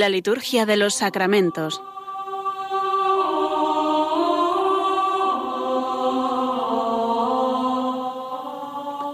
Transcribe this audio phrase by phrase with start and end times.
[0.00, 1.78] La liturgia de los sacramentos.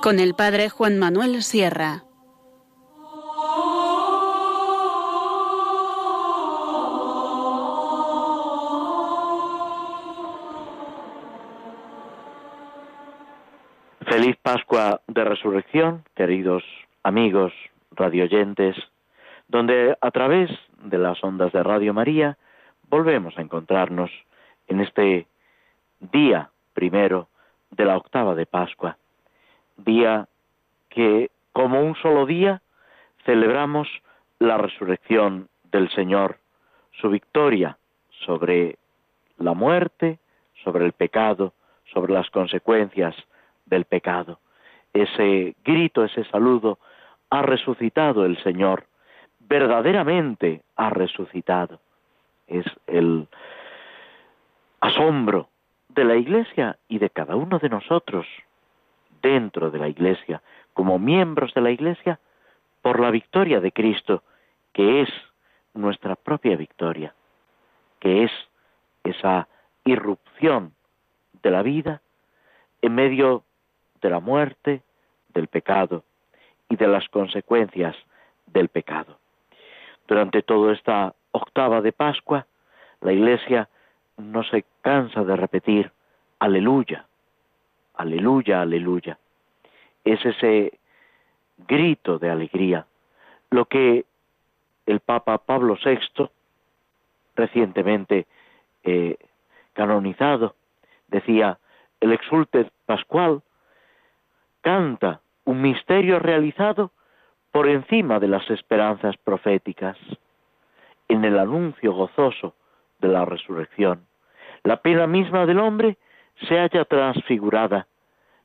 [0.01, 2.05] Con el Padre Juan Manuel Sierra.
[14.09, 16.63] Feliz Pascua de Resurrección, queridos
[17.03, 17.53] amigos
[17.91, 18.77] radioyentes,
[19.49, 20.49] donde a través
[20.89, 22.37] de las ondas de Radio María
[22.89, 24.11] volvemos a encontrarnos
[24.69, 25.27] en este
[26.01, 27.29] día primero
[27.71, 28.97] de la octava de Pascua,
[29.77, 30.29] día
[30.89, 32.63] que como un solo día
[33.25, 33.89] celebramos
[34.39, 36.39] la resurrección del Señor,
[37.01, 37.79] su victoria
[38.25, 38.79] sobre
[39.39, 40.19] la muerte,
[40.63, 41.53] sobre el pecado,
[41.93, 43.15] sobre las consecuencias
[43.67, 44.39] del pecado.
[44.93, 46.79] Ese grito, ese saludo,
[47.31, 48.87] ha resucitado el Señor,
[49.49, 51.81] verdaderamente ha resucitado.
[52.47, 53.29] Es el
[54.81, 55.49] asombro
[55.89, 58.27] de la Iglesia y de cada uno de nosotros
[59.23, 60.43] dentro de la Iglesia,
[60.75, 62.21] como miembros de la Iglesia,
[62.83, 64.23] por la victoria de Cristo,
[64.73, 65.09] que es
[65.75, 67.15] nuestra propia victoria,
[67.99, 68.31] que es
[69.05, 69.49] esa
[69.85, 70.75] irrupción
[71.43, 72.03] de la vida
[72.83, 73.45] en medio
[74.01, 74.83] de la muerte,
[75.33, 76.05] del pecado
[76.69, 77.97] y de las consecuencias
[78.47, 79.19] del pecado.
[80.07, 82.47] Durante toda esta octava de Pascua,
[83.01, 83.69] la Iglesia
[84.17, 85.93] no se cansa de repetir,
[86.39, 87.07] aleluya,
[87.95, 89.19] aleluya, aleluya.
[90.05, 90.79] Es ese
[91.59, 92.87] grito de alegría,
[93.51, 94.05] lo que
[94.87, 96.31] el Papa Pablo VI,
[97.35, 98.27] recientemente
[98.85, 99.17] eh,
[99.73, 100.55] canonizado,
[101.09, 101.59] decía,
[102.01, 103.43] el exulte pascual
[104.61, 106.93] canta un misterio realizado
[107.57, 109.97] por encima de las esperanzas proféticas,
[111.09, 112.55] en el anuncio gozoso
[113.01, 114.05] de la resurrección.
[114.63, 115.97] La pena misma del hombre
[116.47, 117.87] se halla transfigurada,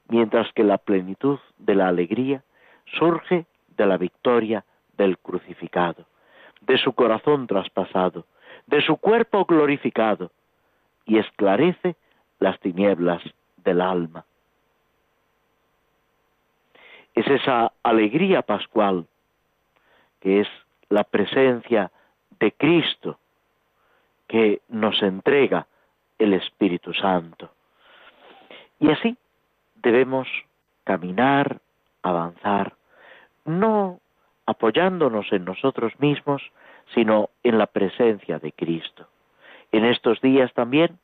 [0.08, 2.42] mientras que la plenitud de la alegría
[2.86, 4.64] surge de la victoria
[4.96, 6.06] del crucificado,
[6.62, 8.26] de su corazón traspasado,
[8.68, 10.32] de su cuerpo glorificado,
[11.06, 11.98] y esclarece
[12.40, 13.22] las tinieblas
[13.58, 14.24] del alma
[17.16, 19.06] es esa alegría pascual
[20.20, 20.48] que es
[20.90, 21.92] la presencia
[22.40, 23.18] de Cristo
[24.28, 25.68] que nos entrega
[26.20, 27.50] el Espíritu Santo.
[28.80, 29.18] Y así
[29.76, 30.28] debemos
[30.84, 31.60] caminar,
[32.04, 32.74] avanzar,
[33.46, 34.00] no
[34.46, 36.42] apoyándonos en nosotros mismos,
[36.94, 39.08] sino en la presencia de Cristo.
[39.72, 41.00] En estos días también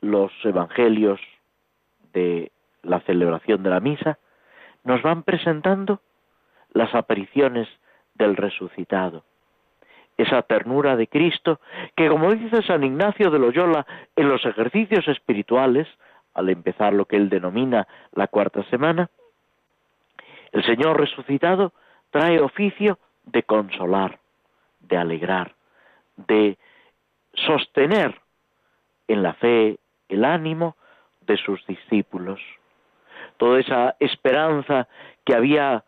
[0.00, 1.20] los evangelios
[2.12, 2.50] de
[2.82, 4.18] la celebración de la misa
[4.84, 6.00] nos van presentando
[6.72, 7.68] las apariciones
[8.14, 9.24] del resucitado.
[10.16, 11.60] Esa ternura de Cristo
[11.96, 13.86] que, como dice San Ignacio de Loyola
[14.16, 15.88] en los ejercicios espirituales,
[16.34, 19.08] al empezar lo que él denomina la cuarta semana,
[20.52, 21.72] el Señor resucitado
[22.10, 24.18] trae oficio de consolar,
[24.80, 25.54] de alegrar,
[26.16, 26.58] de
[27.34, 28.20] sostener
[29.08, 30.76] en la fe el ánimo
[31.22, 32.40] de sus discípulos
[33.40, 34.86] toda esa esperanza
[35.24, 35.82] que había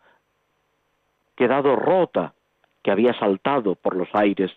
[1.35, 2.33] quedado rota,
[2.81, 4.51] que había saltado por los aires,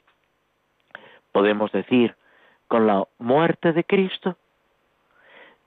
[1.30, 2.16] podemos decir,
[2.68, 4.38] con la muerte de Cristo,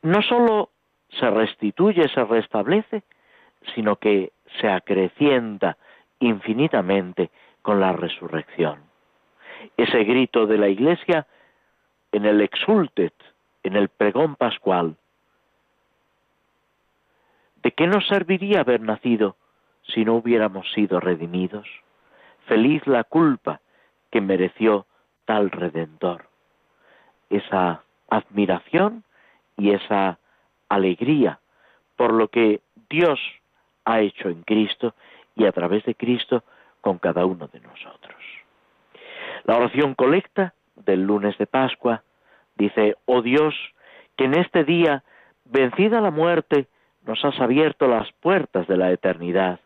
[0.02, 0.72] no sólo
[1.20, 3.04] se restituye, se restablece,
[3.76, 5.78] sino que se acrecienta
[6.20, 7.30] infinitamente
[7.62, 8.80] con la resurrección.
[9.78, 11.28] Ese grito de la Iglesia
[12.12, 13.14] en el exultet,
[13.62, 14.96] en el pregón pascual,
[17.64, 19.36] ¿De qué nos serviría haber nacido
[19.84, 21.68] si no hubiéramos sido redimidos?
[22.46, 23.62] Feliz la culpa
[24.12, 24.86] que mereció
[25.26, 26.26] tal redentor.
[27.30, 29.04] Esa admiración
[29.58, 30.20] y esa
[30.70, 31.40] alegría
[31.96, 33.20] por lo que Dios
[33.84, 34.94] ha hecho en Cristo
[35.36, 36.44] y a través de Cristo
[36.82, 38.16] con cada uno de nosotros.
[39.44, 42.04] La oración colecta del lunes de Pascua
[42.56, 43.54] dice, oh Dios,
[44.16, 45.04] que en este día,
[45.46, 46.68] vencida la muerte,
[47.06, 49.60] nos has abierto las puertas de la eternidad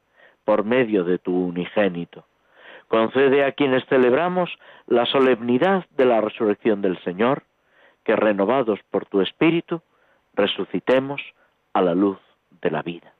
[0.45, 2.25] por medio de tu unigénito.
[2.87, 4.49] Concede a quienes celebramos
[4.87, 7.43] la solemnidad de la resurrección del Señor,
[8.03, 9.81] que renovados por tu Espíritu,
[10.33, 11.21] resucitemos
[11.73, 12.19] a la luz
[12.61, 13.13] de la vida.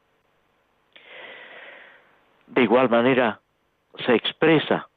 [2.47, 3.39] De igual manera,
[4.05, 4.89] se expresa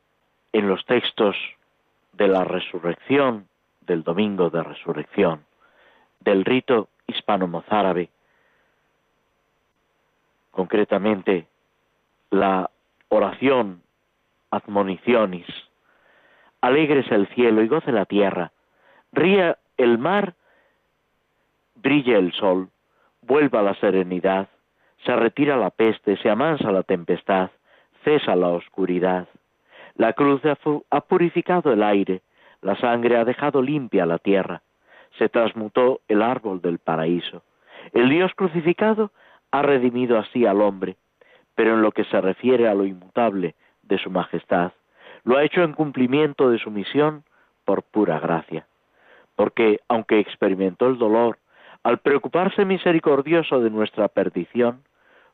[0.53, 1.37] en los textos
[2.13, 3.49] de la resurrección,
[3.83, 5.45] del domingo de resurrección,
[6.21, 8.11] del rito hispano-mozárabe,
[10.56, 11.47] concretamente
[12.31, 12.70] la
[13.08, 13.82] oración
[14.50, 15.47] admonicionis,
[16.62, 18.50] Alegres el cielo y goce la tierra,
[19.12, 20.35] ría el mar,
[21.76, 22.70] brille el sol,
[23.20, 24.49] vuelva la serenidad,
[25.05, 27.50] se retira la peste, se amansa la tempestad,
[28.03, 29.29] cesa la oscuridad.
[29.94, 30.41] La cruz
[30.91, 32.23] ha purificado el aire,
[32.62, 34.62] la sangre ha dejado limpia la tierra,
[35.19, 37.43] se transmutó el árbol del paraíso.
[37.93, 39.12] El Dios crucificado
[39.58, 40.97] ha redimido así al hombre,
[41.55, 44.73] pero en lo que se refiere a lo inmutable de su majestad,
[45.25, 47.25] lo ha hecho en cumplimiento de su misión
[47.64, 48.67] por pura gracia.
[49.35, 51.38] Porque, aunque experimentó el dolor,
[51.82, 54.82] al preocuparse misericordioso de nuestra perdición,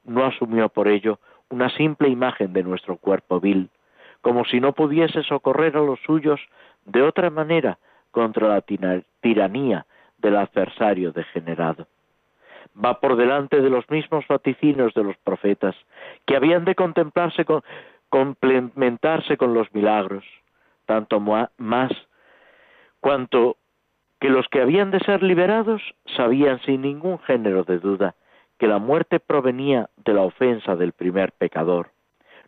[0.04, 3.70] no asumió por ello una simple imagen de nuestro cuerpo vil,
[4.20, 6.40] como si no pudiese socorrer a los suyos
[6.84, 7.78] de otra manera
[8.12, 8.64] contra la
[9.20, 9.86] tiranía
[10.18, 11.86] del adversario degenerado.
[12.82, 15.74] Va por delante de los mismos vaticinios de los profetas,
[16.26, 17.62] que habían de contemplarse con,
[18.08, 20.24] complementarse con los milagros,
[20.86, 21.90] tanto más
[23.00, 23.56] cuanto
[24.20, 25.82] que los que habían de ser liberados
[26.16, 28.14] sabían sin ningún género de duda
[28.58, 31.90] que la muerte provenía de la ofensa del primer pecador,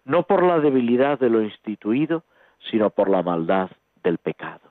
[0.04, 2.22] no por la debilidad de lo instituido,
[2.70, 3.70] sino por la maldad
[4.04, 4.70] del pecado.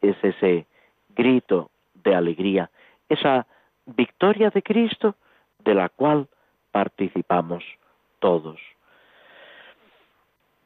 [0.00, 0.66] Es ese
[1.10, 2.70] grito de alegría,
[3.10, 3.46] esa
[3.86, 5.16] victoria de Cristo
[5.58, 6.28] de la cual
[6.70, 7.64] participamos
[8.18, 8.60] todos.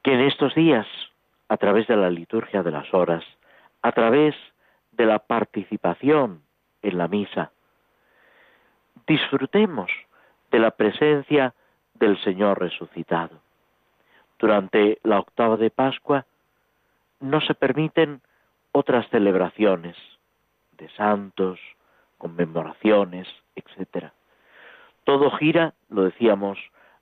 [0.03, 0.87] Que en estos días,
[1.49, 3.25] a través de la liturgia de las horas,
[3.83, 4.35] a través
[4.93, 6.43] de la participación
[6.83, 7.51] en la misa,
[9.07, 9.91] disfrutemos
[10.51, 11.55] de la presencia
[11.95, 13.41] del Señor resucitado.
[14.39, 16.27] Durante la octava de Pascua
[17.21, 18.21] no se permiten
[18.73, 19.97] otras celebraciones
[20.73, 21.59] de santos,
[22.19, 24.11] conmemoraciones, etc.
[25.05, 26.59] Todo gira, lo decíamos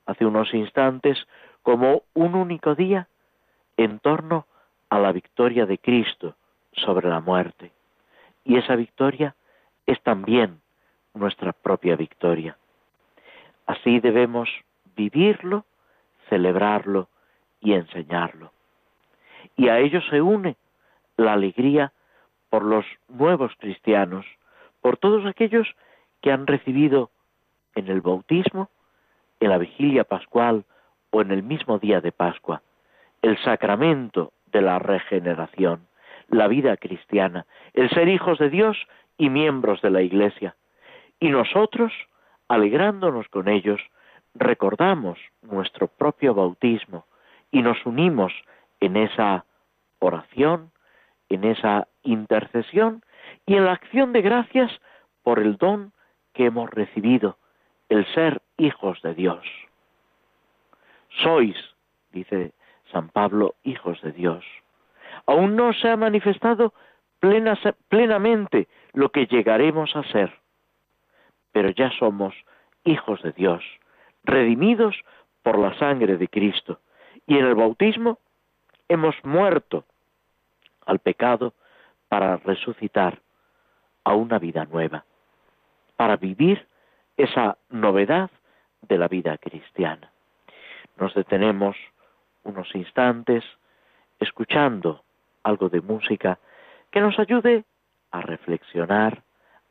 [0.06, 1.18] hace unos instantes,
[1.62, 3.08] como un único día
[3.76, 4.46] en torno
[4.90, 6.36] a la victoria de Cristo
[6.72, 7.72] sobre la muerte.
[8.44, 9.34] Y esa victoria
[9.86, 10.60] es también
[11.14, 12.56] nuestra propia victoria.
[13.66, 14.48] Así debemos
[14.96, 15.64] vivirlo,
[16.28, 17.08] celebrarlo
[17.60, 18.52] y enseñarlo.
[19.56, 20.56] Y a ello se une
[21.16, 21.92] la alegría
[22.50, 24.26] por los nuevos cristianos,
[24.84, 25.66] por todos aquellos
[26.20, 27.08] que han recibido
[27.74, 28.68] en el bautismo,
[29.40, 30.64] en la vigilia pascual
[31.10, 32.60] o en el mismo día de Pascua
[33.22, 35.86] el sacramento de la regeneración,
[36.28, 38.76] la vida cristiana, el ser hijos de Dios
[39.16, 40.54] y miembros de la Iglesia,
[41.18, 41.90] y nosotros,
[42.48, 43.80] alegrándonos con ellos,
[44.34, 47.06] recordamos nuestro propio bautismo
[47.50, 48.34] y nos unimos
[48.80, 49.46] en esa
[50.00, 50.72] oración,
[51.30, 53.02] en esa intercesión
[53.46, 54.70] y en la acción de gracias
[55.22, 55.92] por el don
[56.32, 57.38] que hemos recibido,
[57.88, 59.44] el ser hijos de Dios.
[61.22, 61.56] Sois,
[62.12, 62.52] dice
[62.90, 64.44] San Pablo, hijos de Dios.
[65.26, 66.74] Aún no se ha manifestado
[67.88, 70.44] plenamente lo que llegaremos a ser
[71.54, 72.34] pero ya somos
[72.82, 73.62] hijos de Dios,
[74.24, 74.96] redimidos
[75.44, 76.80] por la sangre de Cristo.
[77.28, 78.18] Y en el bautismo
[78.88, 79.84] hemos muerto
[80.84, 81.54] al pecado
[82.08, 83.20] para resucitar
[84.04, 85.04] a una vida nueva,
[85.96, 86.66] para vivir
[87.16, 88.30] esa novedad
[88.82, 90.10] de la vida cristiana.
[90.98, 91.76] Nos detenemos
[92.44, 93.42] unos instantes
[94.20, 95.02] escuchando
[95.42, 96.38] algo de música
[96.90, 97.64] que nos ayude
[98.10, 99.22] a reflexionar,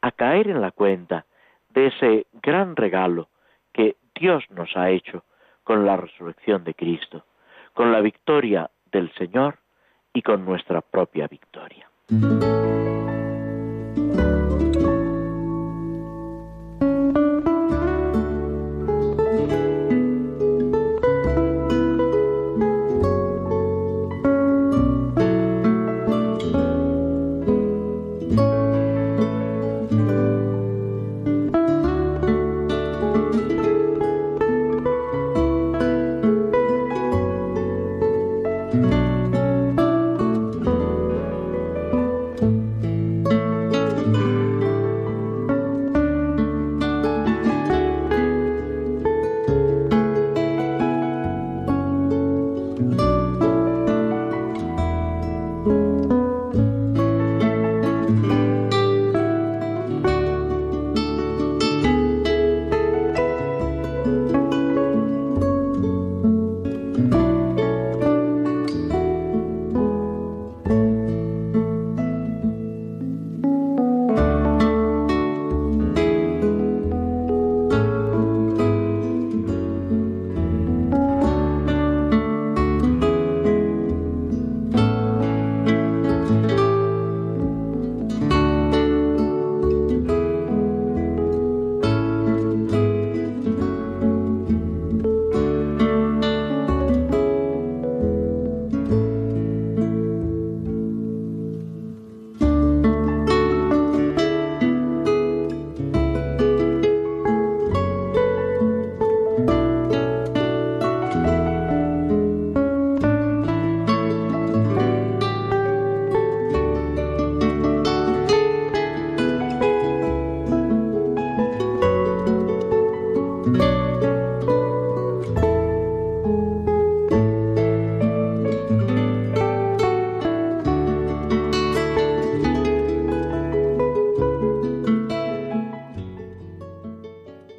[0.01, 1.25] a caer en la cuenta
[1.69, 3.29] de ese gran regalo
[3.71, 5.23] que Dios nos ha hecho
[5.63, 7.25] con la resurrección de Cristo,
[7.73, 9.59] con la victoria del Señor
[10.13, 11.89] y con nuestra propia victoria.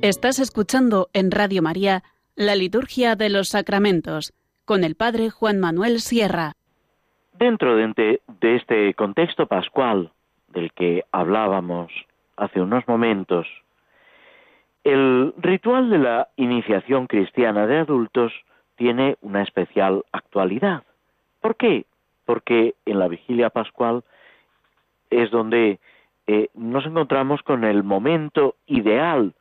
[0.05, 2.03] Estás escuchando en Radio María
[2.37, 4.35] la Liturgia de los Sacramentos
[4.67, 6.53] con el Padre Juan Manuel Sierra.
[7.33, 10.13] Dentro de, este contexto pascual
[10.49, 11.91] del que hablábamos
[12.37, 13.47] hace unos momentos,
[14.85, 18.31] el ritual de la iniciación cristiana de adultos
[18.77, 20.83] tiene una especial actualidad.
[21.41, 21.87] ¿Por qué?
[22.27, 24.05] Porque en la vigilia pascual
[25.09, 25.79] es donde
[26.27, 29.33] eh, nos encontramos con el momento ideal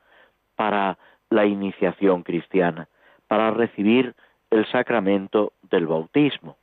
[0.55, 0.98] para
[1.29, 2.88] la iniciación cristiana,
[3.27, 4.13] para recibir
[4.51, 6.57] el sacramento del bautismo.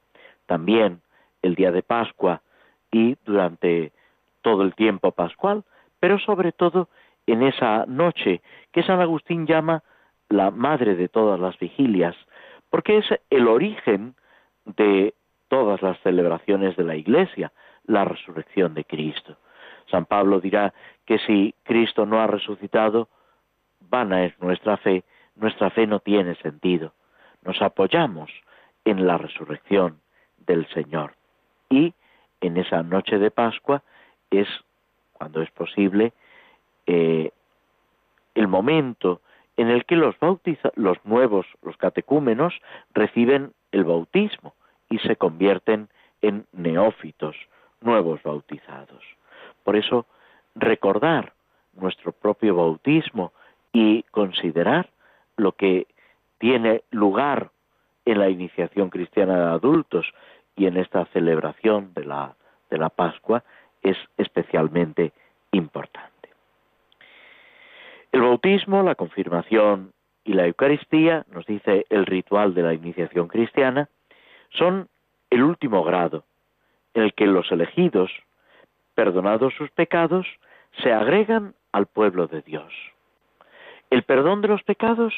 [0.46, 1.00] También
[1.42, 2.42] el día de Pascua
[2.92, 3.92] y durante
[4.42, 5.64] todo el tiempo pascual,
[5.98, 6.88] pero sobre todo
[7.26, 8.40] en esa noche
[8.72, 9.82] que San Agustín llama
[10.28, 12.16] la madre de todas las vigilias,
[12.70, 14.14] porque es el origen
[14.64, 15.14] de
[15.48, 17.52] todas las celebraciones de la Iglesia,
[17.84, 19.36] la resurrección de Cristo.
[19.90, 20.72] San Pablo dirá
[21.04, 23.08] que si Cristo no ha resucitado,
[23.90, 25.04] vana es nuestra fe,
[25.36, 26.92] nuestra fe no tiene sentido.
[27.42, 28.30] Nos apoyamos
[28.84, 30.00] en la resurrección
[30.46, 31.14] del Señor.
[31.68, 31.94] Y
[32.40, 33.82] en esa noche de Pascua
[34.30, 34.48] es,
[35.12, 36.12] cuando es posible,
[36.86, 37.30] eh,
[38.34, 39.20] el momento
[39.56, 40.16] en el que los,
[40.76, 42.54] los nuevos, los catecúmenos,
[42.94, 44.54] reciben el bautismo
[44.88, 45.88] y se convierten
[46.22, 47.36] en neófitos,
[47.80, 49.04] nuevos bautizados.
[49.64, 50.06] Por eso,
[50.54, 51.32] recordar
[51.74, 53.32] nuestro propio bautismo
[53.72, 54.90] y considerar
[55.36, 55.86] lo que
[56.38, 57.50] tiene lugar
[58.04, 60.06] en la iniciación cristiana de adultos
[60.56, 62.34] y en esta celebración de la,
[62.70, 63.44] de la Pascua
[63.82, 65.12] es especialmente
[65.52, 66.10] importante.
[68.12, 69.92] El bautismo, la confirmación
[70.24, 73.88] y la Eucaristía, nos dice el ritual de la iniciación cristiana,
[74.50, 74.88] son
[75.30, 76.24] el último grado
[76.94, 78.10] en el que los elegidos,
[78.94, 80.26] perdonados sus pecados,
[80.82, 82.72] se agregan al pueblo de Dios.
[83.90, 85.12] El perdón de los pecados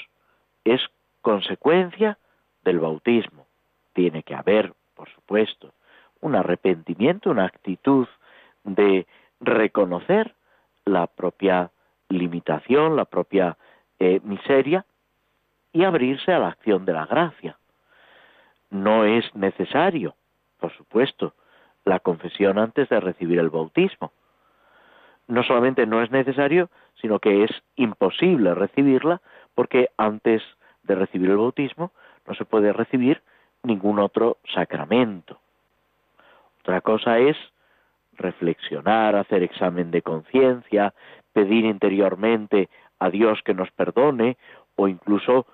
[0.64, 0.81] es
[1.21, 2.19] consecuencia
[2.64, 3.47] del bautismo.
[3.93, 5.73] Tiene que haber, por supuesto,
[6.21, 8.09] un arrepentimiento, una actitud
[8.64, 9.07] de
[9.41, 10.35] reconocer
[10.85, 11.71] la propia
[12.09, 13.57] limitación, la propia
[13.99, 14.87] eh, miseria
[15.73, 17.59] y abrirse a la acción de la gracia.
[18.71, 20.14] No es necesario,
[20.59, 21.35] por supuesto,
[21.85, 24.12] la confesión antes de recibir el bautismo.
[25.29, 26.69] No solamente no es necesario,
[27.00, 29.21] sino que es imposible recibirla
[29.55, 30.43] porque antes
[30.83, 31.93] de recibir el bautismo
[32.26, 33.23] no se puede recibir
[33.62, 35.38] ningún otro sacramento.
[36.61, 37.37] Otra cosa es
[38.14, 40.95] reflexionar, hacer examen de conciencia,
[41.33, 44.37] pedir interiormente a Dios que nos perdone
[44.76, 45.47] o incluso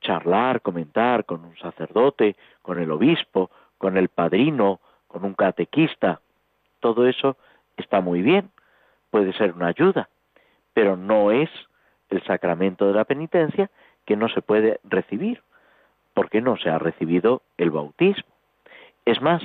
[0.00, 6.20] charlar, comentar con un sacerdote, con el obispo, con el padrino, con un catequista.
[6.80, 7.36] Todo eso
[7.76, 8.50] está muy bien,
[9.16, 10.10] puede ser una ayuda,
[10.74, 11.48] pero no es
[12.10, 13.70] el sacramento de la penitencia
[14.04, 15.42] que no se puede recibir,
[16.12, 18.28] porque no se ha recibido el bautismo.
[19.06, 19.42] Es más,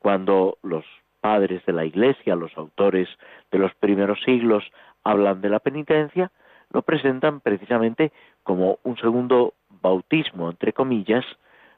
[0.00, 0.84] cuando los
[1.20, 3.08] padres de la Iglesia, los autores
[3.52, 4.64] de los primeros siglos,
[5.04, 6.32] hablan de la penitencia,
[6.72, 8.10] lo presentan precisamente
[8.42, 11.24] como un segundo bautismo, entre comillas,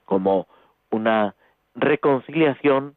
[0.07, 0.47] como
[0.89, 1.35] una
[1.75, 2.97] reconciliación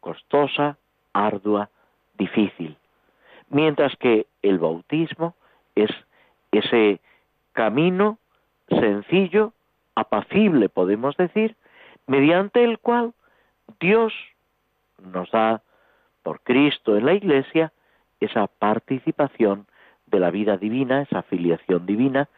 [0.00, 0.76] costosa,
[1.14, 1.70] ardua,
[2.18, 2.76] difícil.
[3.52, 5.34] Mientras que el bautismo
[5.74, 5.90] es
[6.52, 7.00] ese
[7.52, 8.18] camino
[8.68, 9.52] sencillo,
[9.94, 11.54] apacible, podemos decir,
[12.06, 13.12] mediante el cual
[13.78, 14.14] Dios
[15.02, 15.60] nos da
[16.22, 17.74] por Cristo en la Iglesia
[18.20, 19.66] esa participación
[20.06, 22.30] de la vida divina, esa filiación divina,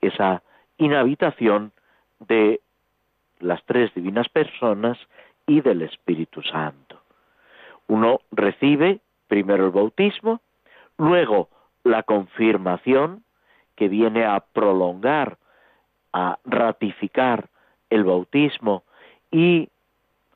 [0.00, 0.44] esa
[0.78, 1.72] inhabitación
[2.20, 2.60] de
[3.40, 4.96] las tres divinas personas
[5.48, 7.00] y del Espíritu Santo.
[7.88, 10.40] Uno recibe primero el bautismo,
[11.00, 11.48] luego
[11.82, 13.24] la confirmación,
[13.74, 15.38] que viene a prolongar,
[16.12, 17.48] a ratificar
[17.88, 18.82] el bautismo
[19.30, 19.70] y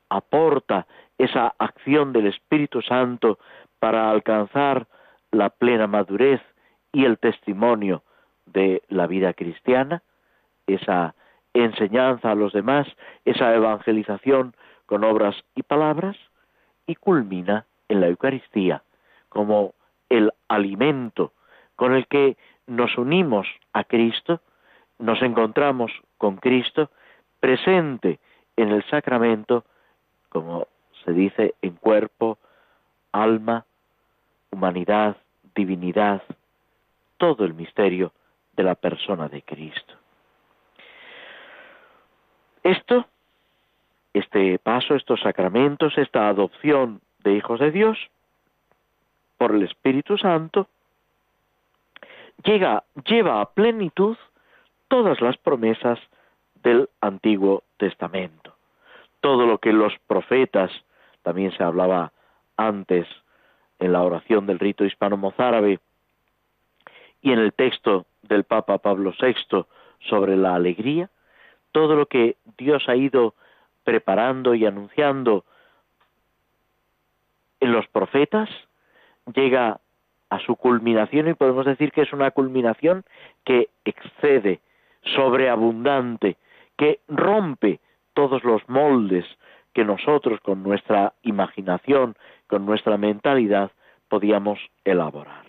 [0.09, 0.87] aporta
[1.19, 3.37] esa acción del Espíritu Santo
[3.79, 4.87] para alcanzar
[5.31, 6.41] la plena madurez
[6.91, 8.01] y el testimonio
[8.47, 10.01] de la vida cristiana,
[10.65, 11.13] esa
[11.53, 12.87] enseñanza a los demás,
[13.23, 14.55] esa evangelización
[14.87, 16.17] con obras y palabras,
[16.87, 18.81] y culmina en la Eucaristía
[19.29, 19.73] como
[20.09, 21.33] el alimento
[21.75, 22.37] con el que
[22.67, 24.41] nos unimos a Cristo,
[24.99, 26.89] nos encontramos con Cristo
[27.39, 28.19] presente
[28.55, 29.65] en el sacramento,
[30.29, 30.67] como
[31.03, 32.37] se dice, en cuerpo,
[33.11, 33.65] alma,
[34.51, 35.17] humanidad,
[35.53, 36.23] divinidad,
[37.17, 38.13] todo el misterio
[38.53, 39.93] de la persona de Cristo.
[42.63, 43.05] Esto,
[44.13, 47.97] este paso, estos sacramentos, esta adopción de hijos de Dios
[49.37, 50.67] por el Espíritu Santo,
[52.43, 54.17] llega, lleva a plenitud
[54.87, 55.99] todas las promesas
[56.63, 58.55] del Antiguo Testamento.
[59.21, 60.71] Todo lo que los profetas,
[61.23, 62.11] también se hablaba
[62.57, 63.07] antes
[63.79, 65.79] en la oración del rito hispano-mozárabe
[67.21, 69.65] y en el texto del Papa Pablo VI
[70.07, 71.09] sobre la alegría,
[71.71, 73.33] todo lo que Dios ha ido
[73.83, 75.43] preparando y anunciando
[77.59, 78.49] en los profetas
[79.33, 79.79] llega
[80.29, 83.03] a su culminación y podemos decir que es una culminación
[83.43, 84.59] que excede,
[85.15, 86.37] sobreabundante,
[86.77, 87.79] que rompe
[88.13, 89.25] todos los moldes
[89.73, 92.15] que nosotros con nuestra imaginación,
[92.47, 93.71] con nuestra mentalidad
[94.07, 95.45] podíamos elaborar.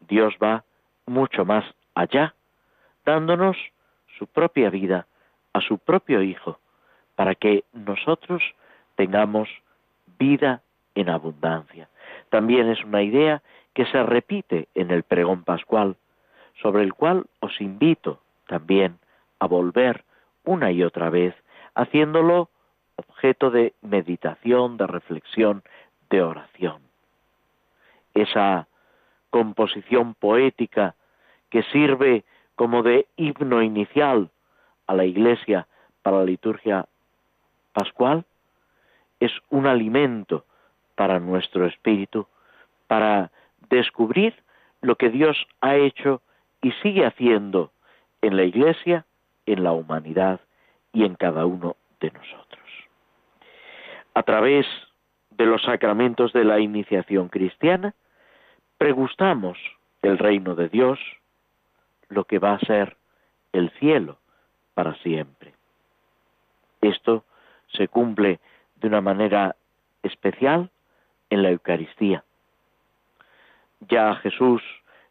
[0.00, 0.64] Dios va
[1.06, 1.64] mucho más
[1.94, 2.34] allá,
[3.04, 3.56] dándonos
[4.18, 5.06] su propia vida
[5.52, 6.58] a su propio Hijo,
[7.14, 8.42] para que nosotros
[8.94, 9.48] tengamos
[10.18, 10.62] vida
[10.94, 11.88] en abundancia.
[12.30, 13.42] También es una idea
[13.74, 15.96] que se repite en el pregón pascual,
[16.62, 18.98] sobre el cual os invito también
[19.38, 20.04] a volver
[20.44, 21.34] una y otra vez,
[21.74, 22.48] haciéndolo
[22.96, 25.62] objeto de meditación, de reflexión,
[26.08, 26.80] de oración.
[28.14, 28.66] Esa
[29.30, 30.94] composición poética
[31.50, 34.30] que sirve como de himno inicial
[34.86, 35.66] a la Iglesia
[36.02, 36.86] para la liturgia
[37.72, 38.24] pascual,
[39.20, 40.44] es un alimento
[40.96, 42.26] para nuestro espíritu,
[42.88, 43.30] para
[43.70, 44.34] descubrir
[44.80, 46.22] lo que Dios ha hecho
[46.62, 47.70] y sigue haciendo
[48.22, 49.04] en la Iglesia,
[49.46, 50.40] en la humanidad
[50.92, 52.64] y en cada uno de nosotros.
[54.14, 54.66] A través
[55.30, 57.94] de los sacramentos de la iniciación cristiana,
[58.78, 59.58] pregustamos
[60.02, 60.98] el reino de Dios,
[62.08, 62.96] lo que va a ser
[63.52, 64.18] el cielo
[64.74, 65.52] para siempre.
[66.80, 67.24] Esto
[67.68, 68.40] se cumple
[68.76, 69.56] de una manera
[70.02, 70.70] especial
[71.30, 72.24] en la Eucaristía.
[73.88, 74.62] Ya Jesús,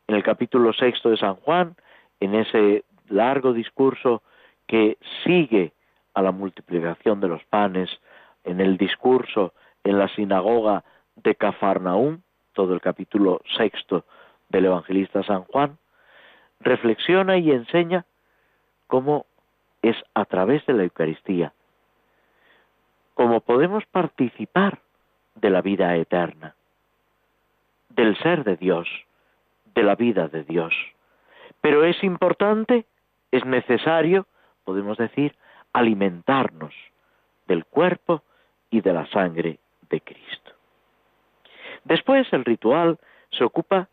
[0.07, 1.75] en el capítulo sexto de San Juan,
[2.19, 4.23] en ese largo discurso
[4.67, 5.73] que sigue
[6.13, 7.89] a la multiplicación de los panes,
[8.43, 10.83] en el discurso en la sinagoga
[11.15, 12.21] de Cafarnaúm,
[12.53, 14.05] todo el capítulo sexto
[14.49, 15.77] del evangelista San Juan,
[16.59, 18.05] reflexiona y enseña
[18.87, 19.25] cómo
[19.81, 21.53] es a través de la Eucaristía,
[23.13, 24.79] cómo podemos participar
[25.35, 26.55] de la vida eterna,
[27.89, 28.87] del ser de Dios,
[29.75, 30.73] de la vida de Dios.
[31.61, 32.85] Pero es importante,
[33.31, 34.25] es necesario,
[34.63, 35.35] podemos decir,
[35.73, 36.73] alimentarnos
[37.47, 38.23] del cuerpo
[38.69, 40.51] y de la sangre de Cristo.
[41.83, 42.97] Después el ritual
[43.31, 43.89] se ocupa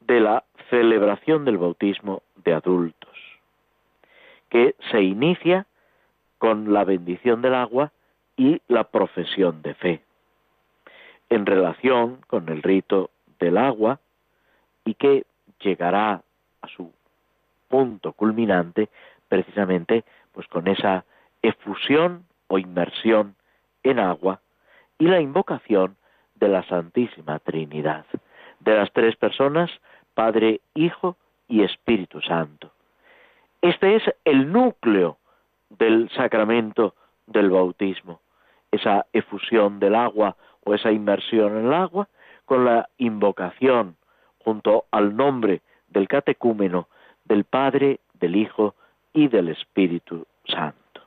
[0.00, 3.18] de la celebración del bautismo de adultos,
[4.48, 5.66] que se inicia
[6.38, 7.92] con la bendición del agua
[8.36, 10.05] y la profesión de fe
[11.30, 14.00] en relación con el rito del agua
[14.84, 15.24] y que
[15.60, 16.22] llegará
[16.62, 16.92] a su
[17.68, 18.88] punto culminante
[19.28, 21.04] precisamente pues con esa
[21.42, 23.34] efusión o inmersión
[23.82, 24.40] en agua
[24.98, 25.96] y la invocación
[26.34, 28.04] de la Santísima Trinidad,
[28.60, 29.70] de las tres personas,
[30.14, 31.16] Padre, Hijo
[31.48, 32.70] y Espíritu Santo.
[33.62, 35.18] Este es el núcleo
[35.70, 36.94] del sacramento
[37.26, 38.20] del bautismo,
[38.70, 40.36] esa efusión del agua
[40.74, 42.08] esa inmersión en el agua
[42.44, 43.96] con la invocación
[44.38, 46.88] junto al nombre del catecúmeno
[47.24, 48.74] del Padre, del Hijo
[49.12, 51.02] y del Espíritu Santo.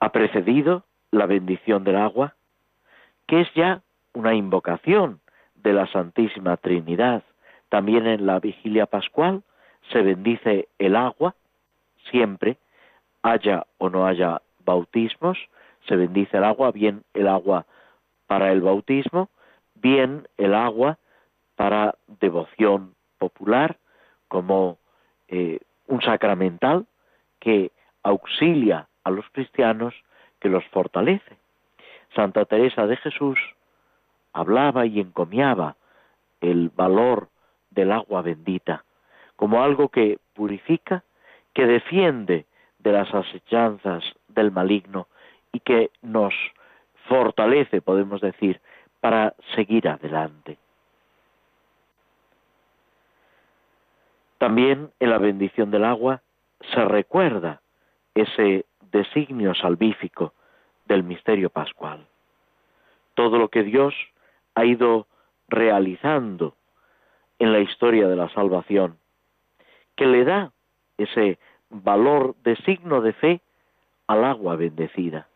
[0.00, 2.34] Ha precedido la bendición del agua,
[3.26, 5.20] que es ya una invocación
[5.54, 7.22] de la Santísima Trinidad.
[7.68, 9.42] También en la vigilia pascual
[9.90, 11.34] se bendice el agua,
[12.10, 12.58] siempre,
[13.22, 15.38] haya o no haya bautismos,
[15.86, 17.66] se bendice el agua, bien el agua
[18.26, 19.28] para el bautismo,
[19.74, 20.98] bien el agua
[21.56, 23.78] para devoción popular,
[24.28, 24.78] como
[25.28, 26.86] eh, un sacramental
[27.40, 27.70] que
[28.02, 29.94] auxilia a los cristianos,
[30.40, 31.36] que los fortalece.
[32.14, 33.38] Santa Teresa de Jesús
[34.32, 35.76] hablaba y encomiaba
[36.40, 37.28] el valor
[37.70, 38.84] del agua bendita
[39.42, 41.02] como algo que purifica,
[41.52, 42.46] que defiende
[42.78, 45.08] de las asechanzas del maligno
[45.52, 46.34] y que nos
[47.08, 48.60] fortalece, podemos decir,
[49.00, 50.58] para seguir adelante.
[54.38, 56.22] También en la bendición del agua
[56.72, 57.60] se recuerda
[58.14, 60.32] ese designio salvífico
[60.86, 62.06] del misterio pascual.
[63.14, 63.94] Todo lo que Dios
[64.54, 65.06] ha ido
[65.48, 66.56] realizando
[67.38, 68.98] en la historia de la salvación,
[69.96, 70.52] que le da
[70.98, 71.38] ese
[71.70, 73.40] valor de signo de fe
[74.06, 75.28] al agua bendecida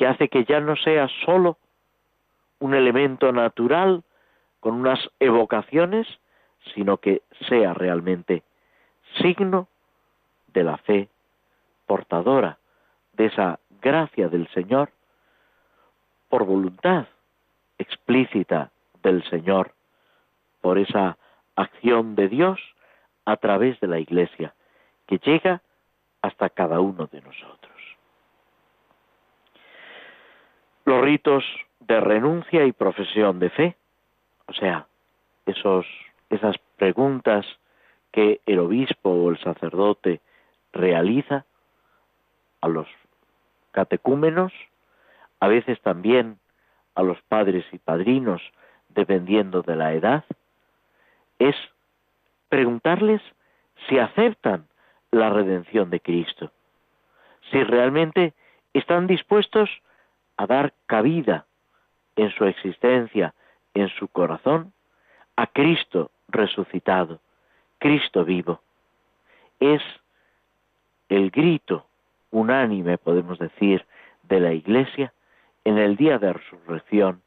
[0.00, 1.58] que hace que ya no sea sólo
[2.58, 4.02] un elemento natural
[4.58, 6.06] con unas evocaciones,
[6.72, 8.42] sino que sea realmente
[9.20, 9.68] signo
[10.54, 11.10] de la fe
[11.84, 12.56] portadora
[13.12, 14.88] de esa gracia del Señor
[16.30, 17.06] por voluntad
[17.76, 18.70] explícita
[19.02, 19.74] del Señor,
[20.62, 21.18] por esa
[21.56, 22.58] acción de Dios
[23.26, 24.54] a través de la Iglesia,
[25.06, 25.60] que llega
[26.22, 27.69] hasta cada uno de nosotros.
[30.90, 31.44] Los ritos
[31.78, 33.76] de renuncia y profesión de fe,
[34.48, 34.88] o sea,
[35.46, 35.86] esos,
[36.30, 37.46] esas preguntas
[38.10, 40.20] que el obispo o el sacerdote
[40.72, 41.44] realiza
[42.60, 42.88] a los
[43.70, 44.52] catecúmenos,
[45.38, 46.40] a veces también
[46.96, 48.42] a los padres y padrinos,
[48.88, 50.24] dependiendo de la edad,
[51.38, 51.54] es
[52.48, 53.22] preguntarles
[53.88, 54.66] si aceptan
[55.12, 56.50] la redención de Cristo,
[57.52, 58.34] si realmente
[58.74, 59.70] están dispuestos
[60.40, 61.44] a dar cabida
[62.16, 63.34] en su existencia,
[63.74, 64.72] en su corazón,
[65.36, 67.20] a Cristo resucitado,
[67.78, 68.62] Cristo vivo.
[69.58, 69.82] Es
[71.10, 71.84] el grito
[72.30, 73.84] unánime, podemos decir,
[74.22, 75.12] de la Iglesia
[75.64, 77.20] en el día de resurrección,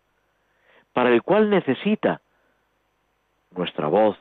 [0.91, 2.19] para el cual necesita
[3.51, 4.17] nuestra voz,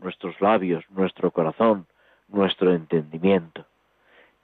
[0.00, 1.86] nuestros labios, nuestro corazón,
[2.26, 3.64] nuestro entendimiento.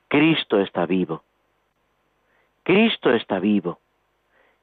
[0.07, 1.24] Cristo está vivo.
[2.70, 3.80] Cristo está vivo.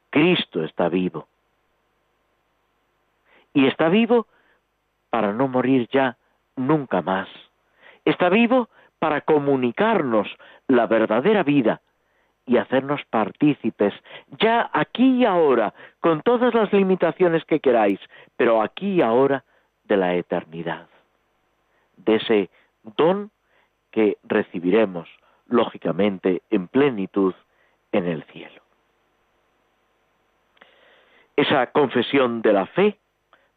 [0.10, 1.28] Cristo está vivo.
[3.54, 4.28] Y está vivo
[5.10, 6.16] para no morir ya
[6.56, 7.28] nunca más.
[8.06, 10.30] Está vivo para comunicarnos
[10.70, 11.82] la verdadera vida
[12.46, 13.94] y hacernos partícipes,
[14.40, 18.00] ya aquí y ahora, con todas las limitaciones que queráis,
[18.38, 19.44] pero aquí y ahora
[19.84, 20.88] de la eternidad,
[21.98, 22.50] de ese
[22.96, 23.32] don
[23.92, 25.10] que recibiremos,
[25.48, 27.36] lógicamente, en plenitud
[27.92, 28.62] en el cielo.
[31.36, 32.98] Esa confesión de la fe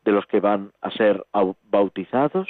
[0.05, 1.25] de los que van a ser
[1.63, 2.49] bautizados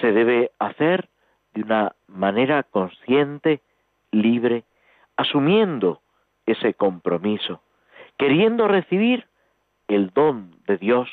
[0.00, 1.08] se debe hacer
[1.54, 3.60] de una manera consciente,
[4.10, 4.64] libre,
[5.16, 6.00] asumiendo
[6.46, 7.60] ese compromiso,
[8.16, 9.26] queriendo recibir
[9.88, 11.08] el don de Dios,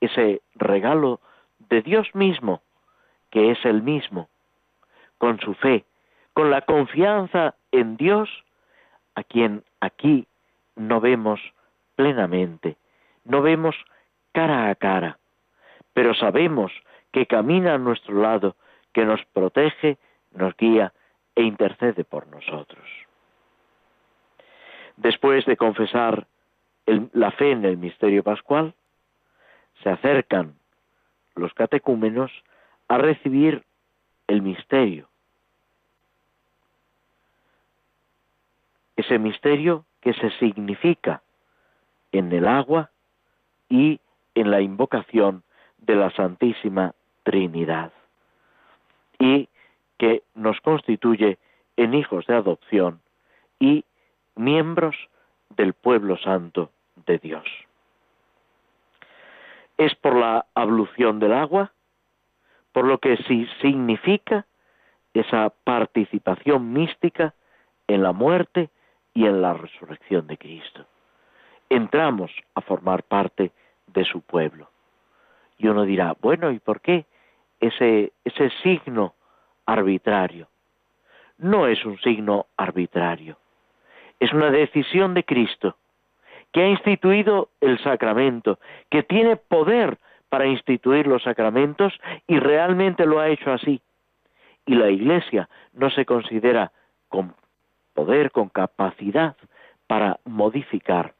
[0.00, 1.20] ese regalo
[1.58, 2.62] de Dios mismo,
[3.30, 4.28] que es el mismo,
[5.18, 5.84] con su fe,
[6.34, 8.28] con la confianza en Dios,
[9.14, 10.26] a quien aquí
[10.76, 11.40] no vemos
[11.94, 12.76] plenamente,
[13.24, 13.76] no vemos
[14.32, 15.18] cara a cara,
[15.92, 16.72] pero sabemos
[17.12, 18.56] que camina a nuestro lado,
[18.92, 19.96] que nos protege,
[20.32, 20.92] nos guía
[21.36, 22.84] e intercede por nosotros.
[24.96, 26.26] Después de confesar
[26.86, 28.74] la fe en el misterio pascual,
[29.82, 30.54] se acercan
[31.36, 32.30] los catecúmenos
[32.88, 33.64] a recibir
[34.26, 35.08] el misterio.
[38.96, 41.22] Ese misterio que se significa
[42.12, 42.90] en el agua
[43.68, 44.00] y
[44.34, 45.42] en la invocación
[45.78, 47.92] de la Santísima Trinidad
[49.18, 49.48] y
[49.98, 51.38] que nos constituye
[51.76, 53.00] en hijos de adopción
[53.58, 53.84] y
[54.36, 54.96] miembros
[55.50, 56.70] del pueblo santo
[57.06, 57.44] de Dios.
[59.76, 61.72] Es por la ablución del agua,
[62.72, 64.46] por lo que sí significa
[65.14, 67.34] esa participación mística
[67.86, 68.70] en la muerte
[69.14, 70.84] y en la resurrección de Cristo.
[71.70, 73.52] Entramos a formar parte
[73.86, 74.68] de su pueblo.
[75.56, 77.06] Y uno dirá, bueno, ¿y por qué
[77.60, 79.14] ese, ese signo
[79.64, 80.48] arbitrario?
[81.38, 83.38] No es un signo arbitrario,
[84.20, 85.76] es una decisión de Cristo,
[86.52, 89.98] que ha instituido el sacramento, que tiene poder
[90.28, 91.92] para instituir los sacramentos
[92.26, 93.80] y realmente lo ha hecho así.
[94.66, 96.72] Y la Iglesia no se considera
[97.08, 97.34] con
[97.94, 99.36] poder, con capacidad
[99.86, 101.14] para modificar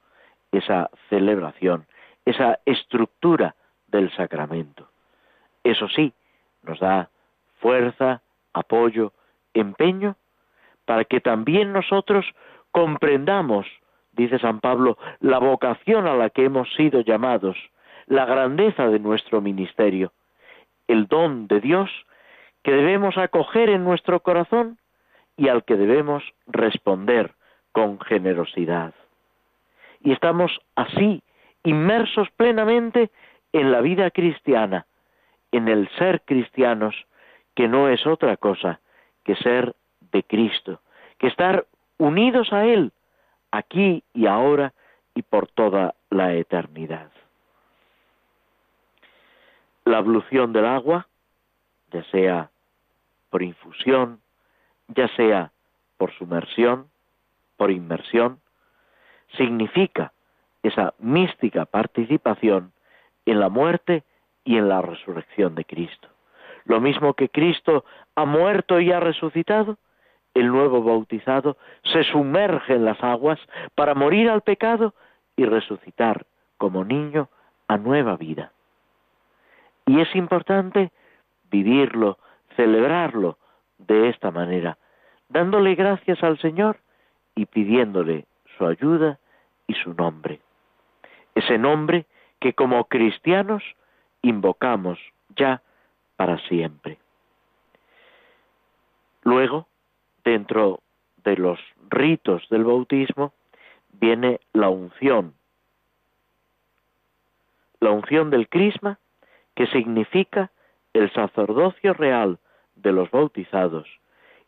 [0.52, 1.87] esa celebración,
[2.24, 3.54] esa estructura
[3.88, 4.88] del sacramento.
[5.62, 6.12] Eso sí,
[6.62, 7.10] nos da
[7.60, 9.12] fuerza, apoyo,
[9.54, 10.16] empeño,
[10.84, 12.26] para que también nosotros
[12.70, 13.66] comprendamos,
[14.12, 17.56] dice San Pablo, la vocación a la que hemos sido llamados,
[18.06, 20.12] la grandeza de nuestro ministerio,
[20.88, 21.90] el don de Dios
[22.62, 24.78] que debemos acoger en nuestro corazón
[25.37, 27.33] y al que debemos responder
[27.73, 28.94] con generosidad.
[30.01, 31.23] Y estamos así,
[31.64, 33.11] inmersos plenamente
[33.53, 34.87] en la vida cristiana,
[35.51, 36.94] en el ser cristianos,
[37.55, 38.81] que no es otra cosa
[39.25, 39.75] que ser
[40.12, 40.81] de Cristo,
[41.18, 41.66] que estar
[41.99, 42.92] unidos a Él,
[43.51, 44.73] aquí y ahora
[45.14, 47.11] y por toda la eternidad.
[49.85, 51.07] La ablución del agua,
[51.92, 52.51] ya sea
[53.31, 54.20] por infusión,
[54.94, 55.52] ya sea
[55.96, 56.88] por sumersión,
[57.57, 58.40] por inmersión,
[59.37, 60.12] significa
[60.62, 62.72] esa mística participación
[63.26, 64.04] en la muerte
[64.44, 66.09] y en la resurrección de Cristo.
[66.64, 69.78] Lo mismo que Cristo ha muerto y ha resucitado,
[70.35, 73.38] el nuevo bautizado se sumerge en las aguas
[73.74, 74.94] para morir al pecado
[75.37, 76.26] y resucitar
[76.57, 77.28] como niño
[77.68, 78.52] a nueva vida.
[79.87, 80.90] Y es importante
[81.50, 82.18] vivirlo,
[82.57, 83.38] celebrarlo
[83.78, 84.78] de esta manera,
[85.28, 86.78] dándole gracias al Señor
[87.34, 89.18] y pidiéndole su ayuda
[89.66, 90.40] y su nombre.
[91.34, 92.06] Ese nombre
[92.40, 93.62] que como cristianos
[94.22, 94.98] invocamos
[95.37, 95.62] ya
[96.16, 96.98] para siempre.
[99.22, 99.66] Luego,
[100.22, 100.80] dentro
[101.24, 101.58] de los
[101.88, 103.32] ritos del bautismo,
[103.92, 105.34] viene la unción.
[107.80, 108.98] La unción del crisma,
[109.54, 110.50] que significa
[110.92, 112.38] el sacerdocio real
[112.76, 113.88] de los bautizados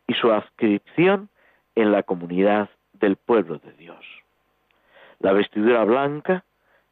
[0.07, 1.29] y su adscripción
[1.75, 4.05] en la comunidad del pueblo de Dios.
[5.19, 6.45] La vestidura blanca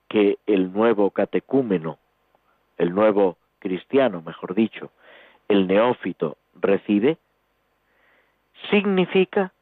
[0.09, 1.99] que el nuevo catecúmeno,
[2.77, 4.91] el nuevo cristiano, mejor dicho,
[5.49, 7.19] el neófito recibe,
[8.71, 9.53] significa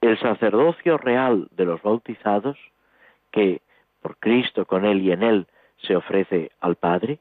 [0.00, 2.58] el sacerdocio real de los bautizados
[3.30, 3.60] que
[4.00, 5.46] por Cristo, con Él y en Él
[5.78, 7.18] se ofrece al Padre,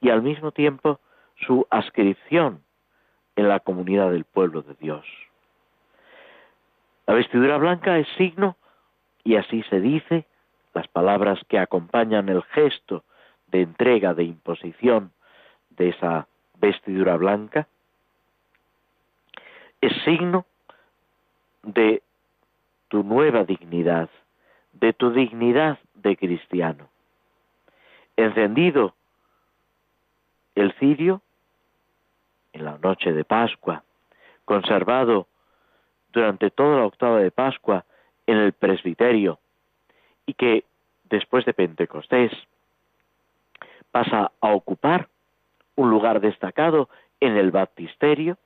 [0.00, 0.98] y al mismo tiempo
[1.46, 2.62] su ascripción
[3.36, 5.06] en la comunidad del pueblo de Dios.
[7.06, 8.56] La vestidura blanca es signo,
[9.22, 10.26] y así se dice,
[10.74, 13.04] las palabras que acompañan el gesto
[13.48, 15.12] de entrega, de imposición
[15.70, 16.26] de esa
[16.58, 17.68] vestidura blanca,
[19.80, 20.46] es signo
[21.62, 22.02] de
[22.88, 24.08] tu nueva dignidad,
[24.72, 26.88] de tu dignidad de cristiano.
[28.16, 28.94] Encendido
[30.54, 31.20] el cirio
[32.56, 33.84] en la noche de Pascua,
[34.44, 35.28] conservado
[36.10, 37.84] durante toda la octava de Pascua
[38.26, 39.38] en el presbiterio
[40.24, 40.64] y que
[41.04, 42.32] después de Pentecostés
[43.90, 45.08] pasa a ocupar
[45.76, 46.88] un lugar destacado
[47.20, 48.38] en el baptisterio,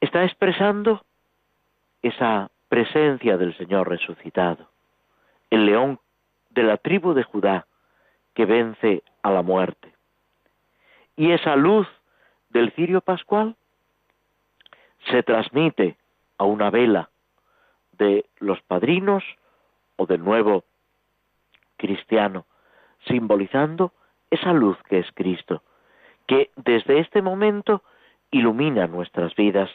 [0.00, 1.04] está expresando
[2.02, 4.68] esa presencia del Señor resucitado,
[5.50, 5.98] el león
[6.50, 7.66] de la tribu de Judá
[8.34, 9.92] que vence a la muerte.
[11.16, 11.88] Y esa luz
[12.58, 13.54] del cirio pascual
[15.12, 15.96] se transmite
[16.38, 17.08] a una vela
[17.92, 19.22] de los padrinos
[19.94, 20.64] o del nuevo
[21.76, 22.46] cristiano,
[23.06, 23.92] simbolizando
[24.28, 25.62] esa luz que es Cristo,
[26.26, 27.84] que desde este momento
[28.32, 29.70] ilumina nuestras vidas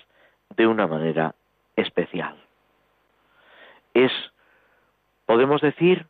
[0.50, 1.36] de una manera
[1.78, 2.36] especial.
[3.94, 4.12] Es,
[5.26, 6.08] podemos decir,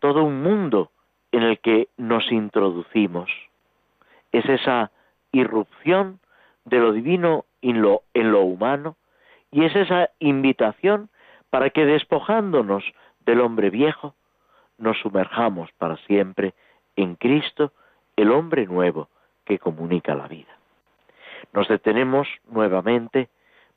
[0.00, 0.90] todo un mundo
[1.30, 3.30] en el que nos introducimos.
[4.32, 4.90] Es esa
[5.32, 6.20] irrupción
[6.64, 8.96] de lo divino en lo, en lo humano
[9.50, 11.08] y es esa invitación
[11.50, 12.84] para que despojándonos
[13.24, 14.14] del hombre viejo,
[14.76, 16.54] nos sumerjamos para siempre
[16.96, 17.72] en Cristo,
[18.16, 19.08] el hombre nuevo
[19.44, 20.56] que comunica la vida.
[21.52, 23.28] Nos detenemos nuevamente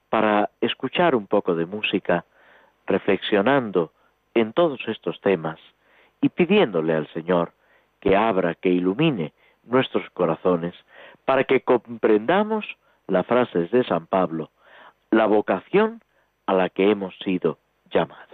[0.10, 2.26] para escuchar un poco de música,
[2.86, 3.92] reflexionando
[4.34, 5.60] en todos estos temas
[6.22, 7.54] y pidiéndole al Señor
[8.00, 9.34] que abra, que ilumine
[9.64, 10.76] nuestros corazones
[11.26, 12.66] para que comprendamos
[13.08, 14.52] las frases de San Pablo,
[15.12, 16.02] la vocación
[16.46, 17.58] a la que hemos sido
[17.92, 18.31] llamados.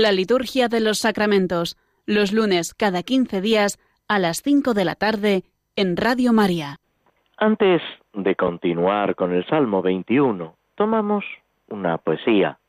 [0.00, 4.94] La liturgia de los sacramentos, los lunes cada 15 días a las 5 de la
[4.94, 5.42] tarde
[5.74, 6.76] en Radio María.
[7.36, 7.82] Antes
[8.12, 11.24] de continuar con el Salmo 21, tomamos
[11.66, 12.60] una poesía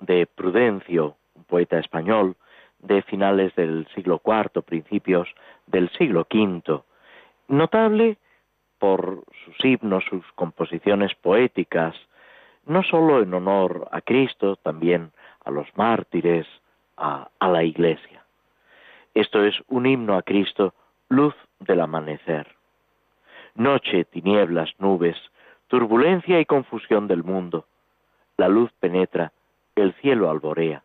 [0.00, 2.36] de Prudencio, un poeta español
[2.80, 5.26] de finales del siglo IV, principios
[5.66, 6.82] del siglo V,
[7.48, 8.18] notable
[8.78, 11.94] por sus himnos, sus composiciones poéticas,
[12.66, 15.12] no sólo en honor a Cristo, también
[15.46, 16.46] a los mártires,
[16.96, 18.24] a, la Iglesia.
[19.14, 20.74] Esto es un himno a Cristo,
[21.08, 22.48] luz del amanecer.
[23.54, 25.16] Noche, tinieblas, nubes,
[25.68, 27.66] turbulencia y confusión del mundo.
[28.36, 29.32] La luz penetra,
[29.76, 30.82] el cielo alborea.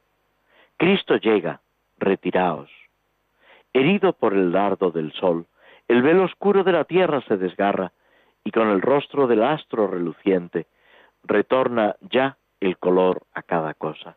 [0.77, 1.61] Cristo llega,
[1.97, 2.69] retiraos.
[3.73, 5.45] Herido por el dardo del sol,
[5.87, 7.91] el velo oscuro de la tierra se desgarra,
[8.43, 10.67] y con el rostro del astro reluciente,
[11.23, 14.15] retorna ya el color a cada cosa.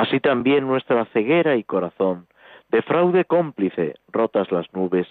[0.00, 2.26] Así también nuestra ceguera y corazón,
[2.70, 5.06] de fraude cómplice, rotas las nubes,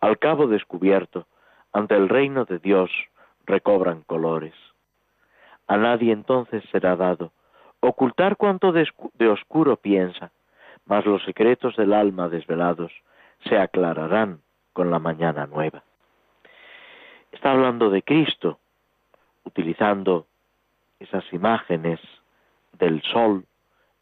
[0.00, 1.26] al cabo descubierto,
[1.72, 2.90] ante el reino de Dios
[3.46, 4.52] recobran colores.
[5.68, 7.32] A nadie entonces será dado
[7.80, 8.86] ocultar cuanto de,
[9.26, 10.32] oscuro piensa,
[10.84, 12.92] mas los secretos del alma desvelados
[13.48, 14.42] se aclararán
[14.74, 15.82] con la mañana nueva.
[17.32, 18.58] Está hablando de Cristo,
[19.44, 20.26] utilizando
[21.00, 22.00] esas imágenes
[22.74, 23.46] del sol,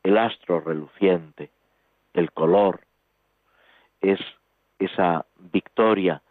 [0.04, 1.50] el astro reluciente,
[2.12, 2.82] el color,
[4.00, 4.20] es
[4.78, 6.22] esa victoria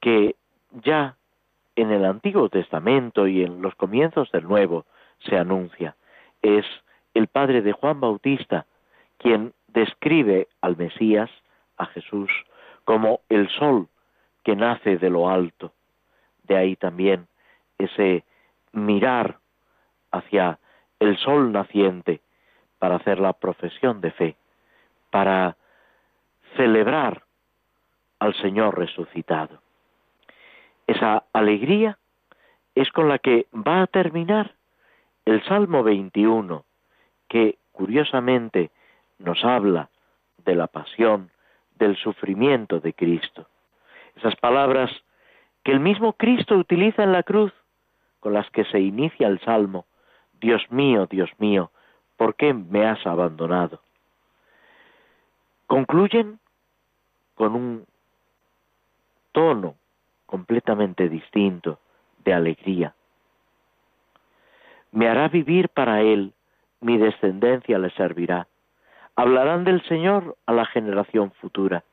[0.00, 0.34] que
[0.72, 1.16] ya
[1.76, 4.86] en el Antiguo Testamento y en los comienzos del Nuevo
[5.20, 5.96] se anuncia.
[6.42, 6.64] Es
[7.12, 8.66] el padre de Juan Bautista
[9.18, 11.30] quien describe al Mesías,
[11.76, 12.30] a Jesús,
[12.84, 13.88] como el sol
[14.44, 15.72] que nace de lo alto.
[16.44, 17.26] De ahí también
[17.78, 18.24] ese
[18.72, 19.38] mirar
[20.10, 20.58] hacia
[21.00, 22.20] el sol naciente
[22.84, 24.36] para hacer la profesión de fe,
[25.10, 25.56] para
[26.54, 27.22] celebrar
[28.18, 29.62] al Señor resucitado.
[30.86, 31.96] Esa alegría
[32.74, 34.52] es con la que va a terminar
[35.24, 36.62] el Salmo 21,
[37.26, 38.70] que curiosamente
[39.18, 39.88] nos habla
[40.44, 41.30] de la pasión,
[41.76, 43.48] del sufrimiento de Cristo.
[44.14, 44.90] Esas palabras
[45.62, 47.54] que el mismo Cristo utiliza en la cruz,
[48.20, 49.86] con las que se inicia el Salmo,
[50.38, 51.70] Dios mío, Dios mío,
[52.16, 53.80] ¿por qué me has abandonado?
[55.66, 56.38] Concluyen
[57.34, 57.86] con un
[59.32, 59.74] tono
[60.26, 61.78] completamente distinto
[62.24, 62.94] de alegría.
[64.92, 66.32] Me hará vivir para Él,
[66.80, 68.46] mi descendencia le servirá.
[69.16, 71.84] Hablarán del Señor a la generación futura,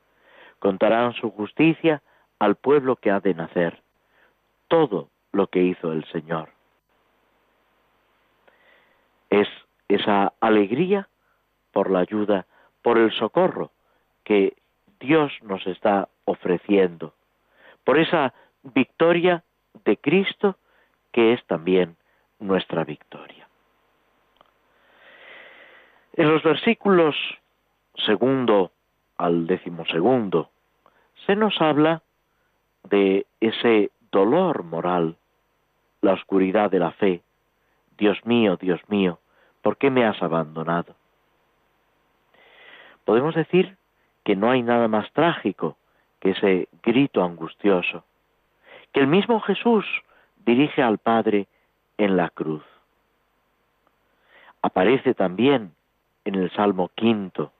[0.58, 2.02] contarán su justicia
[2.38, 3.82] al pueblo que ha de nacer,
[4.68, 6.50] todo lo que hizo el Señor.
[9.30, 9.48] Es
[9.94, 11.08] esa alegría
[11.72, 12.46] por la ayuda,
[12.82, 13.70] por el socorro
[14.24, 14.56] que
[15.00, 17.14] Dios nos está ofreciendo
[17.84, 18.32] por esa
[18.62, 19.42] victoria
[19.84, 20.56] de Cristo
[21.10, 21.96] que es también
[22.38, 23.48] nuestra victoria.
[26.14, 27.16] En los versículos
[28.06, 28.72] segundo
[29.16, 30.50] al decimosegundo
[31.26, 32.02] se nos habla
[32.84, 35.16] de ese dolor moral,
[36.00, 37.22] la oscuridad de la fe.
[37.96, 39.20] Dios mío, Dios mío,
[39.62, 40.94] ¿por qué me has abandonado?
[43.04, 43.76] Podemos decir
[44.24, 45.76] que no hay nada más trágico
[46.20, 48.04] que ese grito angustioso,
[48.92, 49.84] que el mismo Jesús
[50.44, 51.46] dirige al Padre
[51.98, 52.62] en la cruz.
[54.60, 55.74] Aparece también
[56.24, 57.52] en el Salmo quinto,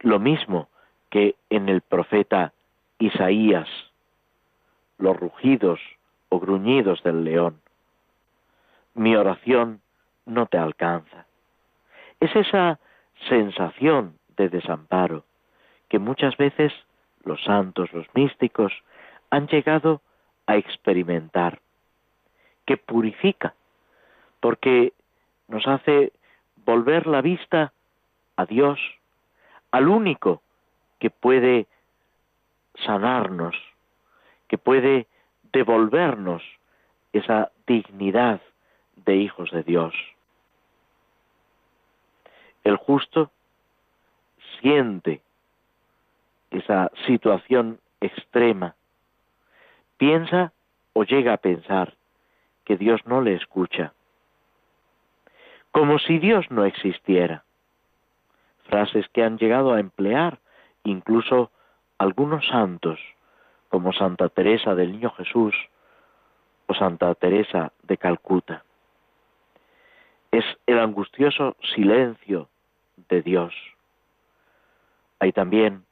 [0.00, 0.68] lo mismo
[1.10, 2.52] que en el profeta
[2.98, 3.68] Isaías,
[4.98, 5.80] los rugidos
[6.28, 7.60] o gruñidos del león.
[8.94, 9.80] Mi oración
[10.28, 11.26] no te alcanza.
[12.20, 12.78] Es esa
[13.28, 15.24] sensación de desamparo
[15.88, 16.72] que muchas veces
[17.24, 18.72] los santos, los místicos,
[19.30, 20.00] han llegado
[20.46, 21.60] a experimentar,
[22.66, 23.54] que purifica,
[24.40, 24.92] porque
[25.48, 26.12] nos hace
[26.64, 27.72] volver la vista
[28.36, 28.78] a Dios,
[29.70, 30.42] al único
[30.98, 31.66] que puede
[32.86, 33.56] sanarnos,
[34.48, 35.06] que puede
[35.52, 36.42] devolvernos
[37.12, 38.40] esa dignidad
[38.96, 39.94] de hijos de Dios.
[42.68, 43.30] El justo
[44.60, 45.22] siente
[46.50, 48.74] esa situación extrema,
[49.96, 50.52] piensa
[50.92, 51.94] o llega a pensar
[52.66, 53.94] que Dios no le escucha,
[55.72, 57.42] como si Dios no existiera.
[58.68, 60.38] Frases que han llegado a emplear
[60.84, 61.50] incluso
[61.96, 63.00] algunos santos,
[63.70, 65.54] como Santa Teresa del Niño Jesús
[66.66, 68.62] o Santa Teresa de Calcuta.
[70.30, 72.50] Es el angustioso silencio
[73.08, 73.54] de Dios.
[75.18, 75.84] Hay también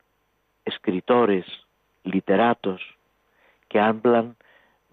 [0.64, 1.44] escritores,
[2.04, 2.80] literatos,
[3.68, 4.36] que hablan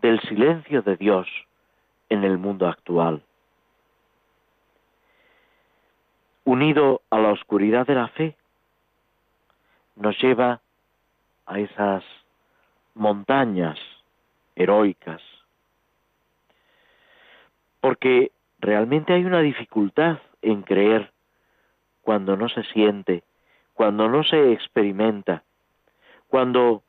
[0.01, 1.27] del silencio de Dios
[2.09, 3.23] en el mundo actual.
[6.43, 8.35] Unido a la oscuridad de la fe,
[9.95, 10.61] nos lleva
[11.45, 12.03] a esas
[12.95, 13.79] montañas
[14.55, 15.21] heroicas,
[17.79, 21.12] porque realmente hay una dificultad en creer
[22.03, 23.23] cuando no se siente,
[23.73, 25.43] cuando no se experimenta,
[26.27, 26.83] cuando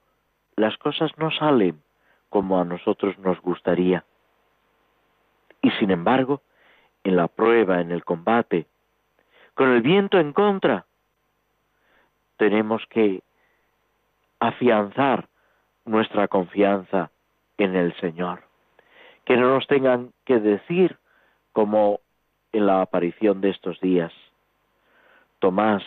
[0.56, 1.80] las cosas no salen
[2.28, 4.04] como a nosotros nos gustaría.
[5.62, 6.42] Y sin embargo,
[7.04, 8.66] en la prueba, en el combate,
[9.54, 10.86] con el viento en contra,
[12.36, 13.22] tenemos que
[14.40, 15.28] afianzar
[15.84, 17.10] nuestra confianza
[17.56, 18.42] en el Señor.
[19.24, 20.98] Que no nos tengan que decir,
[21.52, 22.00] como
[22.52, 24.12] en la aparición de estos días,
[25.38, 25.82] Tomás,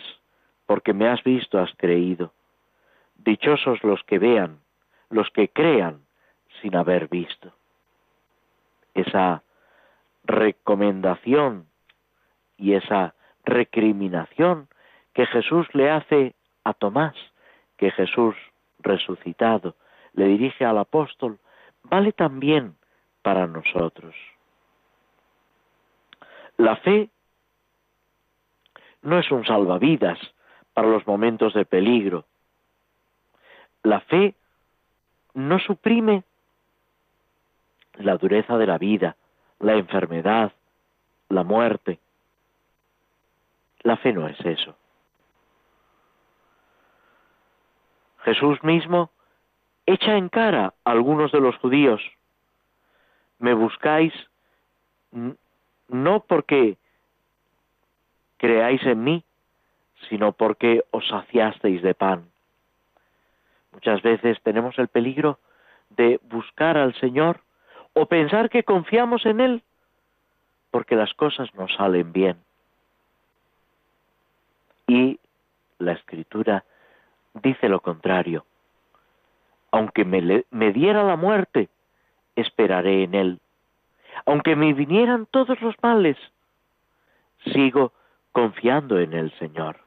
[0.66, 2.32] porque me has visto, has creído.
[3.16, 4.60] Dichosos los que vean,
[5.10, 6.02] los que crean
[6.60, 7.52] sin haber visto.
[8.94, 9.42] Esa
[10.24, 11.66] recomendación
[12.56, 14.68] y esa recriminación
[15.14, 16.34] que Jesús le hace
[16.64, 17.16] a Tomás,
[17.76, 18.36] que Jesús
[18.80, 19.74] resucitado
[20.12, 21.38] le dirige al apóstol,
[21.84, 22.76] vale también
[23.22, 24.14] para nosotros.
[26.56, 27.08] La fe
[29.08, 30.18] no es un salvavidas
[30.74, 32.24] para los momentos de peligro.
[33.82, 34.34] La fe
[35.34, 36.24] no suprime
[37.94, 39.16] la dureza de la vida,
[39.60, 40.52] la enfermedad,
[41.28, 41.98] la muerte.
[43.82, 44.76] La fe no es eso.
[48.24, 49.10] Jesús mismo
[49.86, 52.02] echa en cara a algunos de los judíos,
[53.38, 54.12] me buscáis
[55.88, 56.76] no porque
[58.38, 59.24] creáis en mí,
[60.08, 62.30] sino porque os saciasteis de pan.
[63.72, 65.38] Muchas veces tenemos el peligro
[65.90, 67.40] de buscar al Señor
[67.92, 69.62] o pensar que confiamos en Él
[70.70, 72.38] porque las cosas no salen bien.
[74.86, 75.18] Y
[75.78, 76.64] la Escritura
[77.34, 78.44] dice lo contrario.
[79.70, 81.68] Aunque me, me diera la muerte,
[82.36, 83.40] esperaré en Él.
[84.26, 86.16] Aunque me vinieran todos los males,
[87.52, 87.92] sigo
[88.32, 89.80] confiando en el Señor.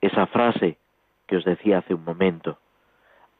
[0.00, 0.78] Esa frase
[1.26, 2.58] que os decía hace un momento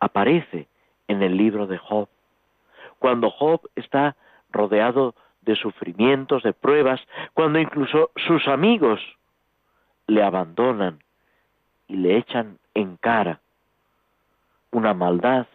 [0.00, 0.68] aparece
[1.08, 2.08] en el libro de Job,
[2.98, 4.16] cuando Job está
[4.50, 7.00] rodeado de sufrimientos, de pruebas,
[7.34, 9.00] cuando incluso sus amigos
[10.06, 11.00] le abandonan
[11.88, 13.40] y le echan en cara
[14.70, 15.46] una maldad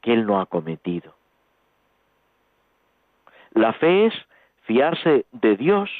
[0.00, 1.14] que él no ha cometido.
[3.54, 4.14] La fe es
[4.62, 5.90] fiarse de Dios,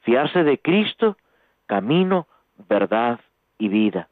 [0.00, 1.16] fiarse de Cristo,
[1.66, 2.26] camino,
[2.68, 3.20] verdad
[3.58, 4.08] y vida.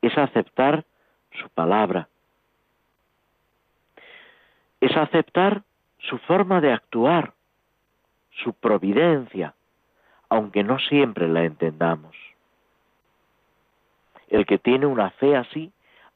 [0.00, 0.84] Es aceptar
[1.32, 2.08] su palabra.
[4.80, 5.62] Es aceptar
[5.98, 7.34] su forma de actuar,
[8.42, 9.54] su providencia,
[10.30, 12.16] aunque no siempre la entendamos.
[14.28, 15.72] El que tiene una fe así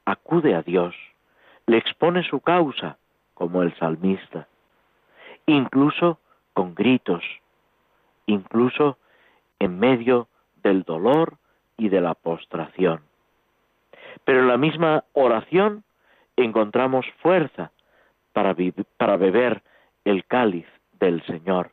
[0.06, 0.94] acude a Dios,
[1.66, 2.96] le expone su causa,
[3.34, 4.46] como el salmista,
[5.46, 6.18] incluso
[6.52, 7.22] con gritos,
[8.26, 8.98] incluso
[9.58, 10.28] en medio
[10.62, 11.36] del dolor
[11.76, 13.00] y de la postración.
[14.24, 15.84] Pero en la misma oración
[16.36, 17.72] encontramos fuerza
[18.32, 18.54] para,
[18.96, 19.62] para beber
[20.04, 20.66] el cáliz
[20.98, 21.70] del Señor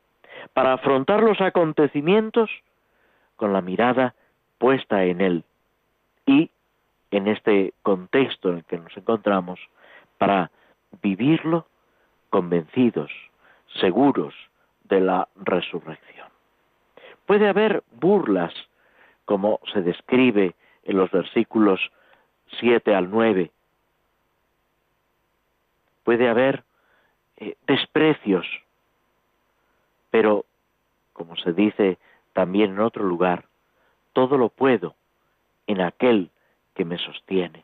[0.54, 2.50] para afrontar los acontecimientos
[3.36, 4.16] con la mirada
[4.58, 5.44] puesta en Él
[6.26, 6.52] y
[7.12, 9.60] en este contexto en el que nos encontramos
[10.18, 10.52] para
[11.02, 11.68] vivirlo
[12.30, 13.12] convencidos,
[13.80, 14.34] seguros
[14.84, 16.28] de la resurrección.
[17.26, 18.54] Puede haber burlas,
[19.26, 21.80] como se describe en los versículos
[22.60, 23.52] 7 al 9.
[26.04, 26.64] Puede haber
[27.38, 28.46] eh, desprecios,
[30.10, 30.46] pero,
[31.14, 31.98] como se dice
[32.34, 33.46] también en otro lugar,
[34.14, 34.96] todo lo puedo
[35.68, 36.32] en aquel
[36.76, 37.64] que me sostiene.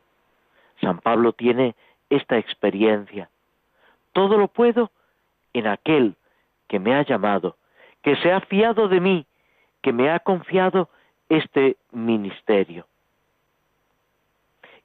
[0.80, 1.74] San Pablo tiene
[2.08, 3.28] esta experiencia.
[4.12, 4.90] Todo lo puedo
[5.52, 6.16] en aquel
[6.68, 7.56] que me ha llamado,
[8.02, 9.26] que se ha fiado de mí,
[9.82, 10.88] que me ha confiado
[11.28, 12.86] este ministerio.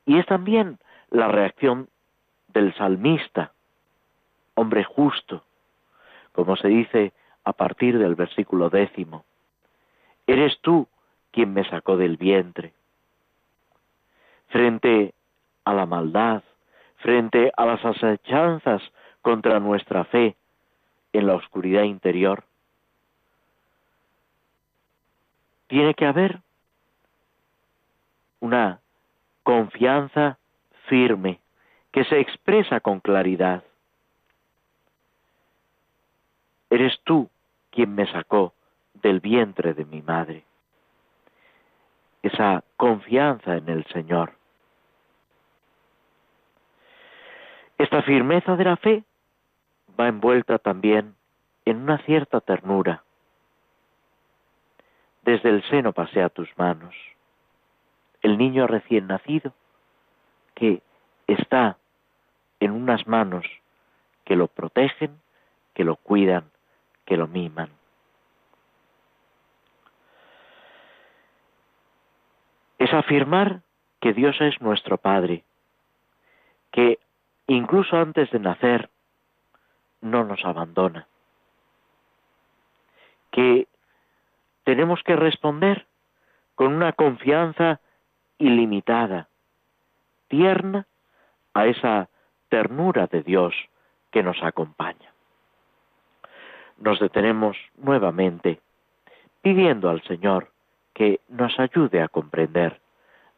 [0.05, 1.89] Y es también la reacción
[2.49, 3.53] del salmista,
[4.55, 5.43] hombre justo,
[6.33, 9.25] como se dice a partir del versículo décimo.
[10.27, 10.87] Eres tú
[11.31, 12.73] quien me sacó del vientre.
[14.47, 15.13] Frente
[15.65, 16.43] a la maldad,
[16.97, 18.81] frente a las asechanzas
[19.21, 20.35] contra nuestra fe,
[21.13, 22.43] en la oscuridad interior,
[25.67, 26.41] tiene que haber
[28.39, 28.79] una
[29.43, 30.37] confianza
[30.87, 31.39] firme
[31.91, 33.63] que se expresa con claridad.
[36.69, 37.29] Eres tú
[37.69, 38.53] quien me sacó
[38.95, 40.43] del vientre de mi madre.
[42.21, 44.33] Esa confianza en el Señor.
[47.77, 49.03] Esta firmeza de la fe
[49.99, 51.15] va envuelta también
[51.65, 53.03] en una cierta ternura.
[55.23, 56.95] Desde el seno pasea tus manos.
[58.21, 59.53] El niño recién nacido
[60.55, 60.81] que
[61.27, 61.77] está
[62.59, 63.45] en unas manos
[64.25, 65.19] que lo protegen,
[65.73, 66.49] que lo cuidan,
[67.05, 67.69] que lo miman.
[72.77, 73.61] Es afirmar
[73.99, 75.43] que Dios es nuestro Padre,
[76.71, 76.99] que
[77.47, 78.89] incluso antes de nacer
[80.03, 81.07] no nos abandona,
[83.31, 83.67] que
[84.63, 85.87] tenemos que responder
[86.55, 87.79] con una confianza
[88.37, 89.27] ilimitada,
[90.27, 90.85] tierna,
[91.53, 92.09] a esa
[92.49, 93.53] ternura de Dios
[94.11, 95.13] que nos acompaña.
[96.77, 98.59] Nos detenemos nuevamente
[99.41, 100.51] pidiendo al Señor
[100.93, 102.81] que nos ayude a comprender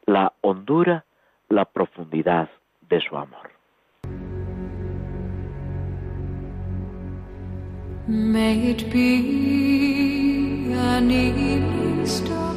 [0.05, 1.05] la hondura,
[1.49, 2.49] la profundidad
[2.81, 3.54] de su amor.
[8.07, 12.53] May it be an evening star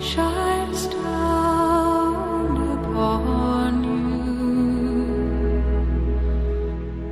[0.00, 3.94] shines down upon you.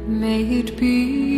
[0.08, 1.31] May it be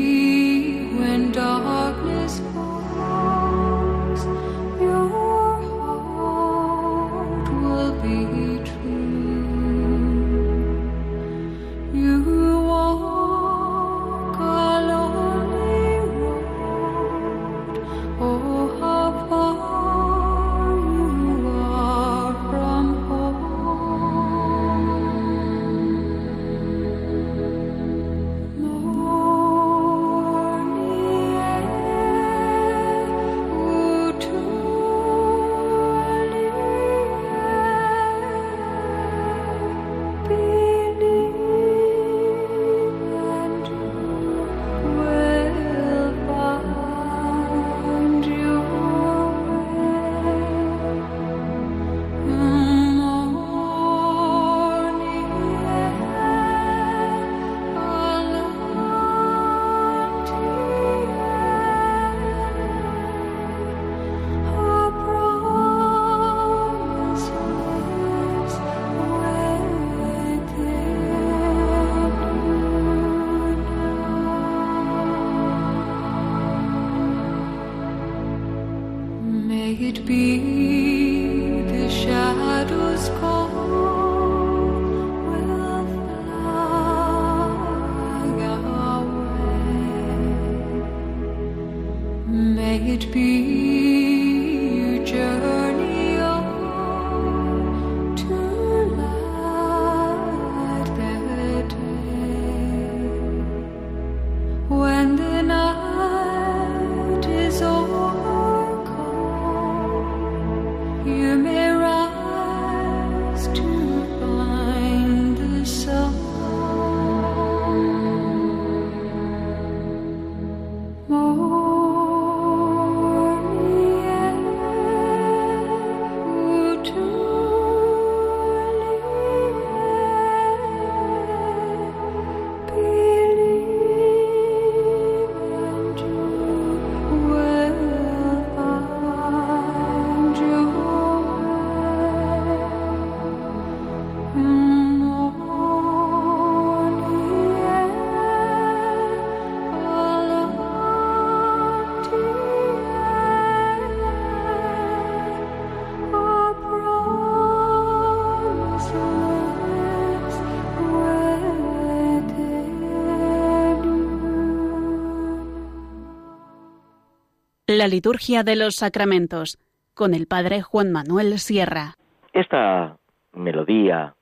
[167.84, 169.58] La liturgia de los sacramentos
[169.92, 171.96] con el padre Juan Manuel Sierra.
[172.32, 172.96] Esta
[173.34, 174.14] melodía,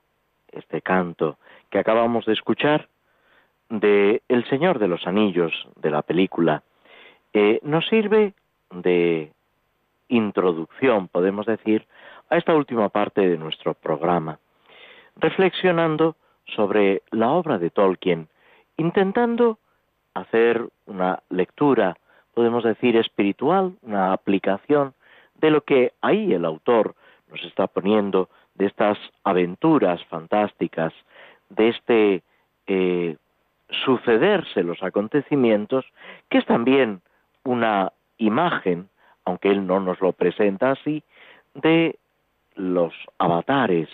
[0.51, 1.37] este canto
[1.69, 2.89] que acabamos de escuchar
[3.69, 6.61] de El Señor de los Anillos de la película,
[7.31, 8.33] eh, nos sirve
[8.69, 9.31] de
[10.09, 11.87] introducción, podemos decir,
[12.29, 14.39] a esta última parte de nuestro programa,
[15.15, 16.17] reflexionando
[16.53, 18.27] sobre la obra de Tolkien,
[18.75, 19.57] intentando
[20.15, 21.95] hacer una lectura,
[22.33, 24.93] podemos decir, espiritual, una aplicación
[25.35, 26.95] de lo que ahí el autor
[27.29, 30.93] nos está poniendo, de estas aventuras fantásticas,
[31.49, 32.23] de este
[32.67, 33.17] eh,
[33.85, 35.85] sucederse los acontecimientos,
[36.29, 37.01] que es también
[37.43, 38.89] una imagen,
[39.25, 41.03] aunque él no nos lo presenta así,
[41.55, 41.97] de
[42.55, 43.89] los avatares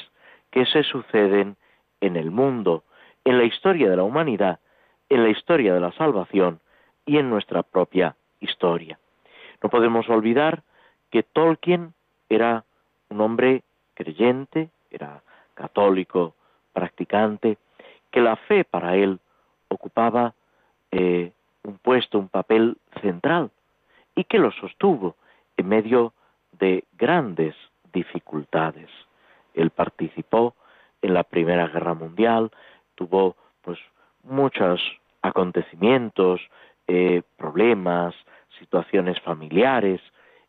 [0.51, 1.55] que se suceden
[2.01, 2.83] en el mundo,
[3.23, 4.59] en la historia de la humanidad,
[5.09, 6.59] en la historia de la salvación
[7.05, 8.99] y en nuestra propia historia.
[9.61, 10.63] No podemos olvidar
[11.09, 11.93] que Tolkien
[12.29, 12.63] era
[13.09, 13.63] un hombre
[13.93, 15.21] creyente, era
[15.53, 16.35] católico,
[16.73, 17.57] practicante,
[18.11, 19.19] que la fe para él
[19.67, 20.33] ocupaba
[20.91, 21.31] eh,
[21.63, 23.51] un puesto, un papel central,
[24.15, 25.15] y que lo sostuvo
[25.57, 26.13] en medio
[26.53, 27.55] de grandes
[27.93, 28.89] dificultades.
[29.53, 30.55] Él participó
[31.01, 32.51] en la Primera Guerra Mundial,
[32.95, 33.79] tuvo pues
[34.23, 34.81] muchos
[35.21, 36.41] acontecimientos,
[36.91, 38.15] eh, problemas,
[38.57, 40.01] situaciones familiares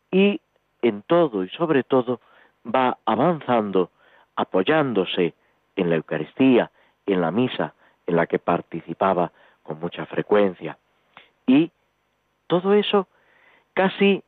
[0.09, 0.41] y
[0.81, 2.19] en todo y sobre todo
[2.65, 3.91] va avanzando
[4.35, 5.35] apoyándose
[5.75, 6.71] en la Eucaristía,
[7.05, 7.75] en la misa
[8.07, 9.31] en la que participaba
[9.61, 10.79] con mucha frecuencia.
[11.45, 11.71] Y
[12.47, 13.07] todo eso
[13.73, 14.23] casi,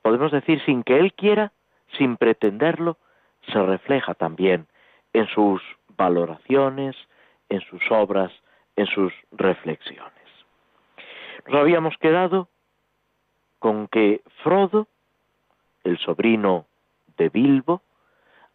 [0.00, 1.52] podemos decir, sin que él quiera,
[1.98, 2.96] sin pretenderlo,
[3.52, 4.66] se refleja también
[5.12, 5.62] en sus
[5.96, 6.96] valoraciones,
[7.50, 8.32] en sus obras,
[8.76, 10.23] en sus reflexiones.
[11.46, 12.48] Nos habíamos quedado
[13.58, 14.86] con que Frodo,
[15.84, 16.66] el sobrino
[17.16, 17.82] de Bilbo,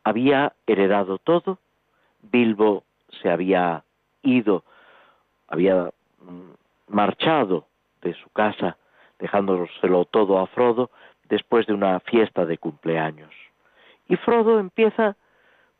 [0.04, 1.60] había heredado todo,
[2.22, 2.84] Bilbo
[3.22, 3.84] se había
[4.24, 4.64] ido,
[5.48, 6.52] había mm,
[6.88, 7.68] marchado
[8.02, 8.78] de su casa,
[9.20, 10.90] dejándoselo todo a Frodo
[11.26, 13.34] después de una fiesta de cumpleaños.
[14.08, 15.16] Y Frodo empieza,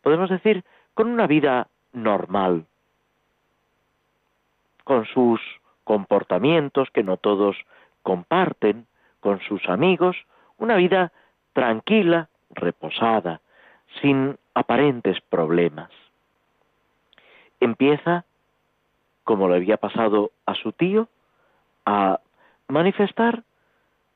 [0.04, 2.66] podemos decir, con una vida normal,
[4.84, 5.42] con sus
[5.90, 7.58] comportamientos que no todos
[8.04, 8.86] comparten,
[9.22, 10.16] con sus amigos,
[10.60, 11.12] una vida
[11.54, 13.42] tranquila, reposada,
[14.00, 15.90] sin aparentes problemas.
[17.60, 18.24] Empieza,
[19.24, 21.08] como le había pasado a su tío,
[21.88, 22.20] a
[22.68, 23.42] manifestar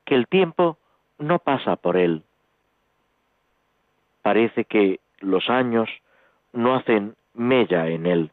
[0.04, 0.78] que el tiempo
[1.18, 2.22] no pasa por él.
[4.22, 5.90] Parece que los años
[6.52, 8.30] no hacen mella en él.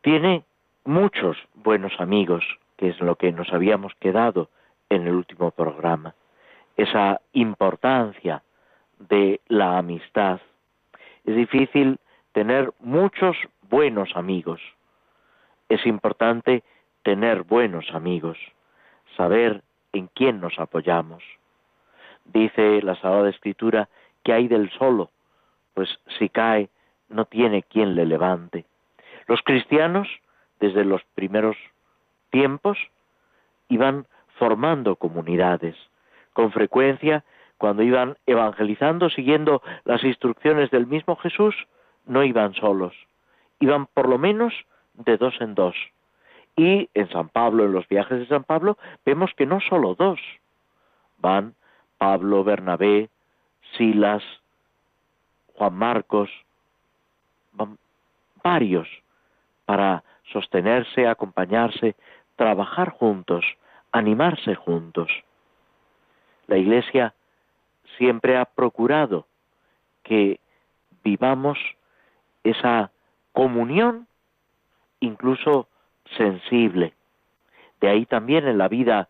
[0.00, 0.46] Tiene
[0.86, 2.44] muchos buenos amigos,
[2.76, 4.48] que es lo que nos habíamos quedado
[4.88, 6.14] en el último programa.
[6.76, 8.42] Esa importancia
[8.98, 10.40] de la amistad.
[11.24, 11.98] Es difícil
[12.32, 14.60] tener muchos buenos amigos.
[15.68, 16.62] Es importante
[17.02, 18.38] tener buenos amigos,
[19.16, 19.62] saber
[19.92, 21.22] en quién nos apoyamos.
[22.24, 23.88] Dice la Sagrada Escritura
[24.24, 25.10] que hay del solo,
[25.74, 26.68] pues si cae
[27.08, 28.64] no tiene quien le levante.
[29.28, 30.08] Los cristianos,
[30.60, 31.56] desde los primeros
[32.30, 32.78] tiempos,
[33.68, 34.06] iban
[34.38, 35.76] formando comunidades.
[36.32, 37.24] Con frecuencia
[37.58, 41.54] cuando iban evangelizando, siguiendo las instrucciones del mismo Jesús,
[42.04, 42.94] no iban solos,
[43.60, 44.52] iban por lo menos
[44.94, 45.74] de dos en dos.
[46.56, 50.20] Y en San Pablo, en los viajes de San Pablo, vemos que no solo dos,
[51.18, 51.54] van
[51.98, 53.08] Pablo, Bernabé,
[53.76, 54.22] Silas,
[55.54, 56.30] Juan Marcos,
[57.52, 57.78] van
[58.42, 58.88] varios
[59.64, 61.94] para sostenerse, acompañarse,
[62.36, 63.44] trabajar juntos,
[63.92, 65.08] animarse juntos.
[66.46, 67.14] La Iglesia
[67.98, 69.26] siempre ha procurado
[70.02, 70.40] que
[71.02, 71.58] vivamos
[72.44, 72.90] esa
[73.32, 74.06] comunión
[75.00, 75.68] incluso
[76.16, 76.94] sensible.
[77.80, 79.08] De ahí también en la vida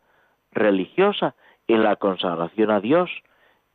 [0.52, 1.34] religiosa,
[1.68, 3.10] en la consagración a Dios,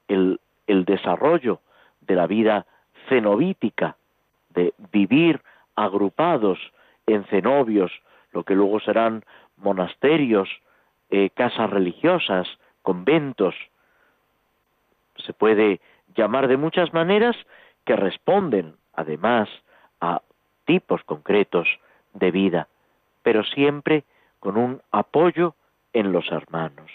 [0.08, 1.60] el, el desarrollo
[2.02, 2.66] de la vida
[3.08, 3.96] cenobítica,
[4.50, 5.42] de vivir
[5.76, 6.60] agrupados
[7.14, 7.92] en cenobios,
[8.32, 9.24] lo que luego serán
[9.58, 10.50] monasterios,
[11.10, 12.48] eh, casas religiosas,
[12.82, 13.56] conventos,
[15.18, 15.80] se puede
[16.16, 17.36] llamar de muchas maneras
[17.86, 19.50] que responden además
[20.00, 20.22] a
[20.66, 21.68] tipos concretos
[22.14, 22.68] de vida,
[23.24, 24.04] pero siempre
[24.40, 25.56] con un apoyo
[25.94, 26.92] en los hermanos.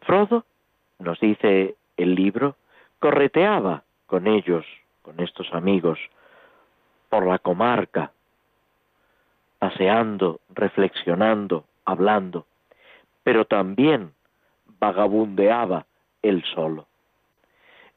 [0.00, 0.44] Frodo,
[0.98, 2.56] nos dice el libro,
[2.98, 4.64] correteaba con ellos,
[5.02, 5.98] con estos amigos,
[7.08, 8.12] por la comarca,
[9.58, 12.46] paseando, reflexionando, hablando,
[13.22, 14.12] pero también
[14.78, 15.86] vagabundeaba
[16.22, 16.86] él solo.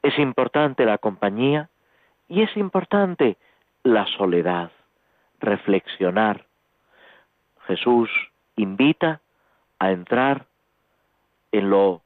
[0.02, 1.68] Es importante la compañía
[2.28, 3.36] y es importante
[3.82, 4.70] la soledad,
[5.38, 6.46] reflexionar.
[7.66, 8.10] Jesús
[8.56, 9.20] invita
[9.78, 10.46] a entrar
[11.52, 12.02] en lo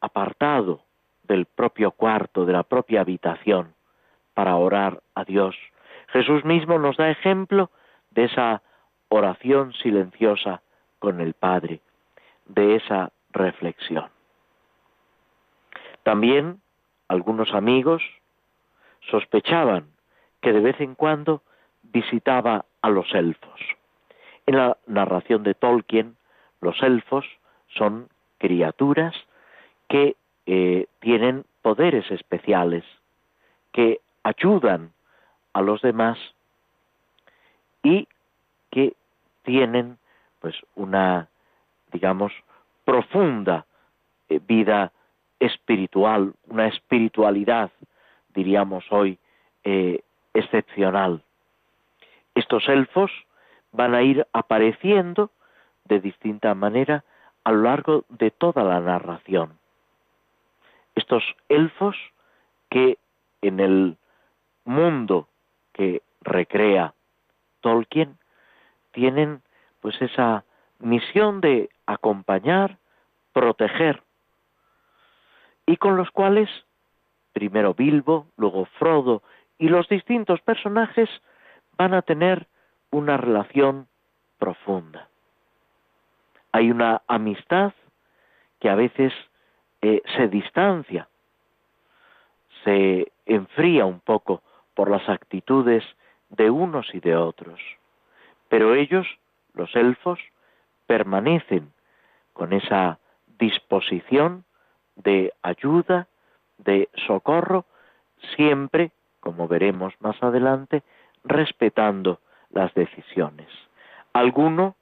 [0.00, 0.82] apartado
[1.24, 3.74] del propio cuarto, de la propia habitación,
[4.34, 5.56] para orar a Dios.
[6.08, 7.70] Jesús mismo nos da ejemplo
[8.10, 8.62] de esa
[9.08, 10.62] oración silenciosa
[10.98, 11.80] con el Padre,
[12.46, 14.08] de esa reflexión.
[16.02, 16.60] También
[17.08, 18.02] algunos amigos
[19.10, 19.88] sospechaban
[20.40, 21.42] que de vez en cuando
[21.82, 23.60] visitaba a los elfos.
[24.46, 26.16] En la narración de Tolkien,
[26.60, 27.24] los elfos
[27.68, 29.14] son criaturas
[29.88, 32.84] que eh, tienen poderes especiales,
[33.72, 34.92] que ayudan
[35.56, 36.18] a los demás
[37.82, 38.06] y
[38.70, 38.92] que
[39.42, 39.96] tienen
[40.38, 41.28] pues una
[41.92, 42.30] digamos
[42.84, 43.64] profunda
[44.28, 44.92] eh, vida
[45.40, 47.70] espiritual, una espiritualidad
[48.34, 49.18] diríamos hoy
[49.64, 50.02] eh,
[50.34, 51.22] excepcional.
[52.34, 53.10] Estos elfos
[53.72, 55.30] van a ir apareciendo
[55.86, 57.02] de distinta manera
[57.44, 59.58] a lo largo de toda la narración.
[60.94, 61.96] Estos elfos
[62.68, 62.98] que
[63.40, 63.96] en el
[64.66, 65.28] mundo
[65.76, 66.94] que recrea
[67.60, 68.16] Tolkien
[68.92, 69.42] tienen
[69.80, 70.44] pues esa
[70.78, 72.78] misión de acompañar,
[73.34, 74.02] proteger
[75.66, 76.48] y con los cuales
[77.34, 79.22] primero Bilbo, luego Frodo
[79.58, 81.10] y los distintos personajes
[81.76, 82.46] van a tener
[82.90, 83.86] una relación
[84.38, 85.08] profunda.
[86.52, 87.74] Hay una amistad
[88.60, 89.12] que a veces
[89.82, 91.06] eh, se distancia,
[92.64, 94.42] se enfría un poco
[94.76, 95.82] por las actitudes
[96.28, 97.58] de unos y de otros,
[98.48, 99.06] pero ellos,
[99.54, 100.20] los elfos,
[100.86, 101.72] permanecen
[102.34, 102.98] con esa
[103.38, 104.44] disposición
[104.94, 106.08] de ayuda,
[106.58, 107.64] de socorro,
[108.36, 110.82] siempre, como veremos más adelante,
[111.24, 112.20] respetando
[112.50, 113.48] las decisiones.
[114.12, 114.76] Alguno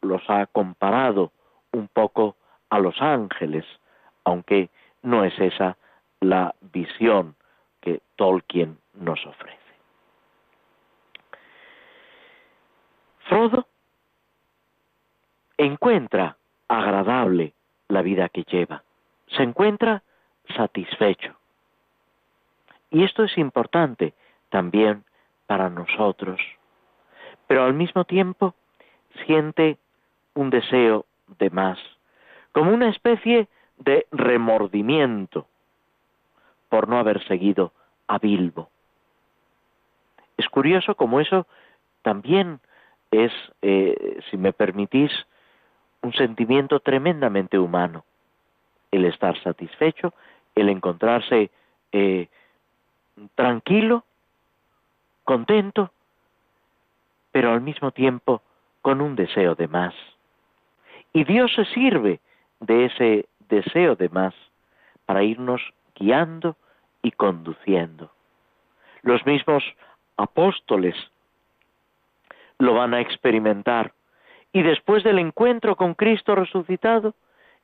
[0.00, 1.32] los ha comparado
[1.70, 2.36] un poco
[2.70, 3.66] a los ángeles,
[4.24, 4.70] aunque
[5.02, 5.76] no es esa
[6.20, 7.36] la visión
[7.82, 9.58] que Tolkien nos ofrece.
[13.28, 13.66] Frodo
[15.56, 16.36] encuentra
[16.68, 17.54] agradable
[17.88, 18.82] la vida que lleva,
[19.28, 20.02] se encuentra
[20.56, 21.34] satisfecho.
[22.90, 24.14] Y esto es importante
[24.50, 25.04] también
[25.46, 26.40] para nosotros,
[27.46, 28.54] pero al mismo tiempo
[29.26, 29.78] siente
[30.34, 31.06] un deseo
[31.38, 31.78] de más,
[32.52, 35.46] como una especie de remordimiento
[36.68, 37.72] por no haber seguido
[38.06, 38.68] a Bilbo.
[40.44, 41.46] Es curioso como eso
[42.02, 42.60] también
[43.10, 43.32] es,
[43.62, 45.10] eh, si me permitís,
[46.02, 48.04] un sentimiento tremendamente humano.
[48.90, 50.12] El estar satisfecho,
[50.54, 51.50] el encontrarse
[51.92, 52.28] eh,
[53.34, 54.04] tranquilo,
[55.24, 55.90] contento,
[57.32, 58.42] pero al mismo tiempo
[58.82, 59.94] con un deseo de más.
[61.14, 62.20] Y Dios se sirve
[62.60, 64.34] de ese deseo de más
[65.06, 65.62] para irnos
[65.94, 66.56] guiando
[67.02, 68.10] y conduciendo.
[69.00, 69.64] Los mismos
[70.16, 70.94] apóstoles
[72.58, 73.92] lo van a experimentar.
[74.52, 77.14] Y después del encuentro con Cristo resucitado,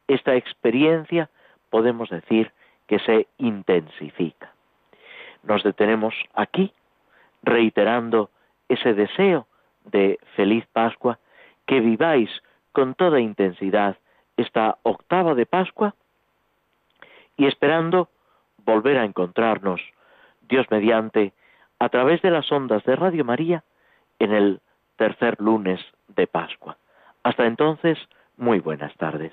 [0.09, 1.31] esta experiencia
[1.71, 2.53] podemos decir
[2.87, 4.53] que se intensifica.
[5.45, 6.73] Nos detenemos aquí
[7.43, 8.31] reiterando
[8.69, 9.47] ese deseo
[9.85, 11.19] de feliz Pascua,
[11.67, 12.31] que viváis
[12.73, 13.97] con toda intensidad
[14.37, 15.95] esta octava de Pascua
[17.37, 18.09] y esperando
[18.65, 19.81] volver a encontrarnos,
[20.43, 21.33] Dios mediante,
[21.81, 23.65] a través de las ondas de Radio María
[24.21, 24.61] en el
[24.97, 26.77] tercer lunes de Pascua.
[27.25, 27.99] Hasta entonces,
[28.37, 29.33] muy buenas tardes.